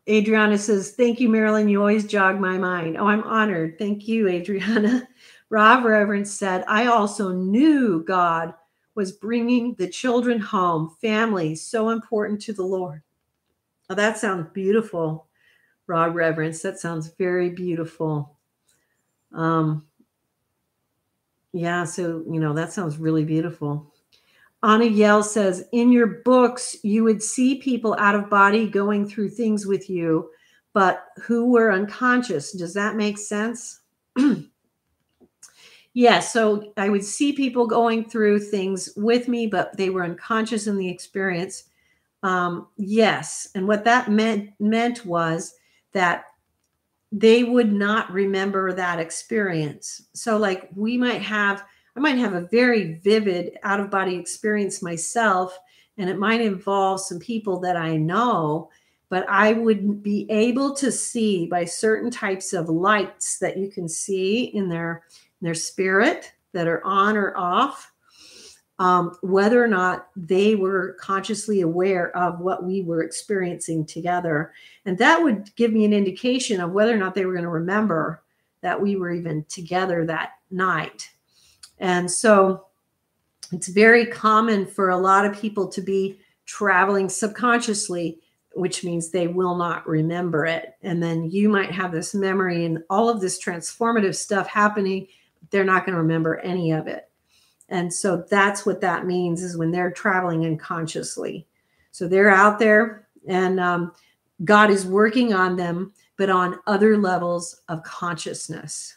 [0.10, 1.70] Adriana says, Thank you, Marilynn.
[1.70, 2.98] You always jog my mind.
[2.98, 3.80] Oh, I'm honored.
[3.80, 5.08] Thank you, Adriana.
[5.50, 8.54] Rob Reverence said, I also knew God
[8.96, 13.02] was bringing the children home, family, so important to the Lord.
[13.90, 15.28] Oh, that sounds beautiful,
[15.88, 16.62] Rob Reverence.
[16.62, 18.38] That sounds very beautiful.
[19.34, 19.86] Um,
[21.54, 23.94] yeah, so, you know, that sounds really beautiful.
[24.64, 29.68] Aniel says, in your books, you would see people out of body going through things
[29.68, 30.32] with you,
[30.74, 32.52] but who were unconscious.
[32.52, 33.82] Does that make sense?
[35.96, 40.68] yeah, so I would see people going through things with me, but they were unconscious
[40.68, 41.64] in the experience.
[42.22, 45.56] Um, yes, and what that meant meant was
[45.94, 46.26] that
[47.14, 50.02] they would not remember that experience.
[50.14, 51.64] So, like, we might have
[51.96, 55.58] I might have a very vivid out of body experience myself,
[55.98, 58.70] and it might involve some people that I know,
[59.08, 63.88] but I would be able to see by certain types of lights that you can
[63.88, 65.04] see in their
[65.46, 67.92] their spirit that are on or off.
[68.78, 74.52] Um, whether or not they were consciously aware of what we were experiencing together.
[74.86, 77.50] And that would give me an indication of whether or not they were going to
[77.50, 78.22] remember
[78.60, 81.10] that we were even together that night.
[81.80, 82.66] And so
[83.52, 88.20] it's very common for a lot of people to be traveling subconsciously,
[88.54, 90.76] which means they will not remember it.
[90.82, 95.08] And then you might have this memory and all of this transformative stuff happening,
[95.52, 97.10] they're not going to remember any of it.
[97.70, 101.48] And so that's what that means is when they're traveling unconsciously.
[101.92, 103.94] So they're out there and um,
[104.44, 108.96] God is working on them, but on other levels of consciousness.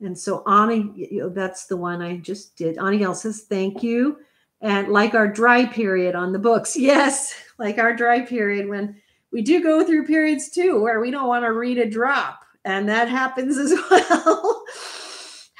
[0.00, 2.78] And so know, that's the one I just did.
[2.78, 4.18] Ani says, thank you.
[4.62, 6.76] And like our dry period on the books.
[6.80, 8.96] Yes, like our dry period when
[9.32, 12.44] we do go through periods too where we don't want to read a drop.
[12.64, 14.64] And that happens as well.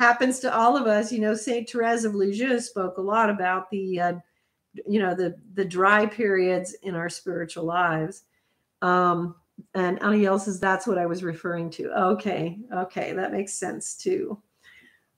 [0.00, 1.12] Happens to all of us.
[1.12, 4.12] You know, Saint Therese of Lisieux spoke a lot about the, uh,
[4.86, 8.24] you know, the the dry periods in our spiritual lives.
[8.80, 9.34] Um,
[9.74, 11.90] and Aniel says that's what I was referring to.
[12.12, 14.40] Okay, okay, that makes sense too.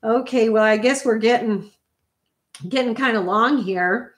[0.02, 1.70] Okay, well, I guess we're getting
[2.68, 4.14] getting kind of long here.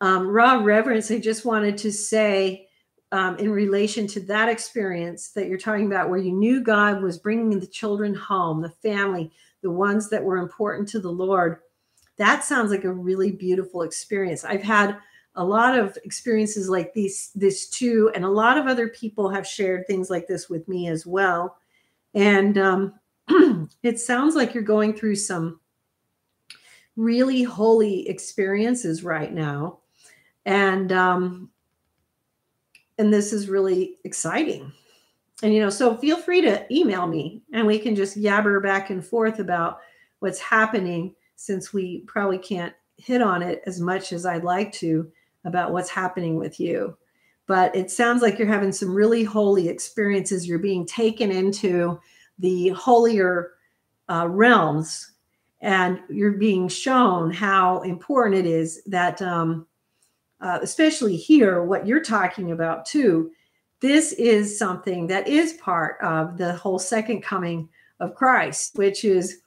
[0.00, 2.68] Um, Raw Reverence, I just wanted to say
[3.12, 7.18] um, in relation to that experience that you're talking about, where you knew God was
[7.18, 9.30] bringing the children home, the family,
[9.66, 11.58] the ones that were important to the Lord.
[12.18, 14.44] That sounds like a really beautiful experience.
[14.44, 14.96] I've had
[15.34, 19.44] a lot of experiences like these this too and a lot of other people have
[19.44, 21.58] shared things like this with me as well
[22.14, 22.94] and um,
[23.82, 25.60] it sounds like you're going through some
[26.94, 29.80] really holy experiences right now
[30.46, 31.50] and um,
[32.96, 34.72] and this is really exciting
[35.42, 38.90] and you know so feel free to email me and we can just yabber back
[38.90, 39.78] and forth about
[40.20, 45.10] what's happening since we probably can't hit on it as much as i'd like to
[45.46, 46.96] about what's happening with you.
[47.46, 50.46] But it sounds like you're having some really holy experiences.
[50.46, 51.98] You're being taken into
[52.38, 53.52] the holier
[54.08, 55.12] uh, realms,
[55.60, 59.66] and you're being shown how important it is that, um,
[60.40, 63.30] uh, especially here, what you're talking about too.
[63.80, 67.68] This is something that is part of the whole second coming
[68.00, 69.40] of Christ, which is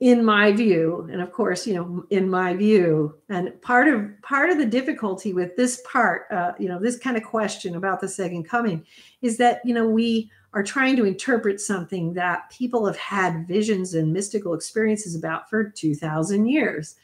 [0.00, 4.48] in my view and of course you know in my view and part of part
[4.48, 8.06] of the difficulty with this part uh, you know this kind of question about the
[8.06, 8.86] second coming
[9.22, 13.94] is that you know we are trying to interpret something that people have had visions
[13.94, 16.96] and mystical experiences about for 2000 years.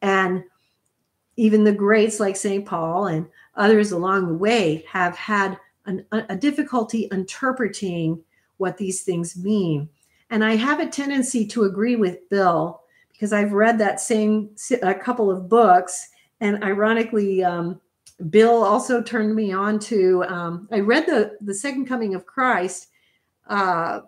[0.00, 0.44] And
[1.36, 6.36] even the greats like st paul and others along the way have had an, a
[6.36, 8.22] difficulty interpreting
[8.56, 9.88] what these things mean
[10.32, 12.80] and I have a tendency to agree with Bill
[13.12, 14.48] because I've read that same
[14.82, 16.08] a couple of books.
[16.40, 17.78] And ironically, um,
[18.30, 20.24] Bill also turned me on to.
[20.24, 22.88] Um, I read the the Second Coming of Christ
[23.46, 24.00] uh,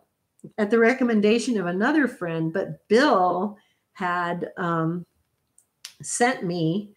[0.57, 3.59] at the recommendation of another friend, but Bill
[3.93, 5.05] had um,
[6.01, 6.95] sent me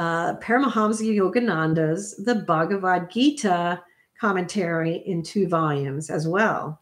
[0.00, 3.82] uh, Paramahansa Yogananda's The Bhagavad Gita
[4.18, 6.80] commentary in two volumes as well.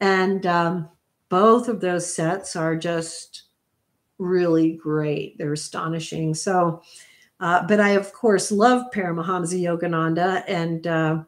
[0.00, 0.88] And um,
[1.28, 3.44] both of those sets are just
[4.18, 5.38] really great.
[5.38, 6.34] They're astonishing.
[6.34, 6.82] So,
[7.38, 11.22] uh, but I, of course, love Paramahansa Yogananda and uh,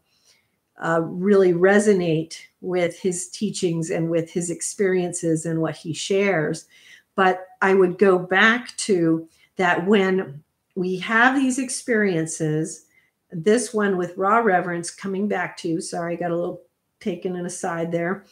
[0.83, 6.67] uh, really resonate with his teachings and with his experiences and what he shares.
[7.15, 10.43] But I would go back to that when
[10.79, 12.87] we have these experiences,
[13.33, 16.63] this one with raw reverence coming back to, sorry, I got a little
[17.01, 18.27] taken an aside there.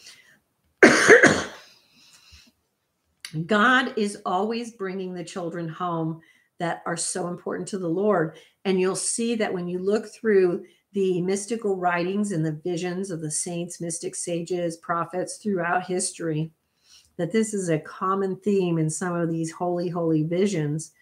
[3.47, 6.21] God is always bringing the children home
[6.59, 8.37] that are so important to the Lord.
[8.65, 13.21] And you'll see that when you look through the mystical writings and the visions of
[13.21, 16.53] the saints, mystic sages, prophets throughout history,
[17.17, 20.93] that this is a common theme in some of these holy, holy visions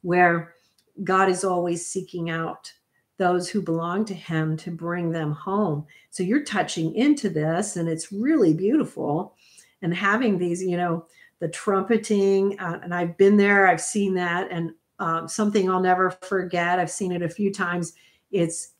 [0.00, 0.54] where
[1.02, 2.72] God is always seeking out
[3.16, 5.86] those who belong to Him to bring them home.
[6.10, 9.34] So you're touching into this, and it's really beautiful.
[9.82, 11.06] And having these, you know,
[11.40, 16.10] the trumpeting, uh, and I've been there, I've seen that, and um, something I'll never
[16.10, 16.78] forget.
[16.78, 17.94] I've seen it a few times.
[18.30, 18.70] It's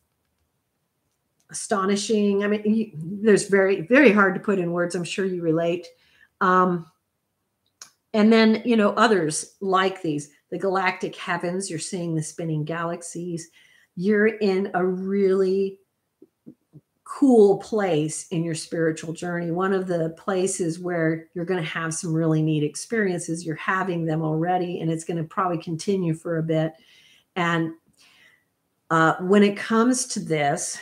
[1.49, 2.43] astonishing.
[2.43, 4.95] I mean, you, there's very, very hard to put in words.
[4.95, 5.87] I'm sure you relate.
[6.41, 6.87] Um,
[8.13, 13.49] and then, you know, others like these, the galactic heavens, you're seeing the spinning galaxies.
[13.95, 15.79] You're in a really
[17.05, 19.51] cool place in your spiritual journey.
[19.51, 24.05] One of the places where you're going to have some really neat experiences, you're having
[24.05, 26.73] them already, and it's going to probably continue for a bit.
[27.35, 27.73] And
[28.89, 30.79] uh, when it comes to this,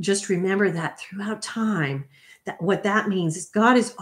[0.00, 2.06] just remember that throughout time,
[2.44, 3.94] that what that means is God is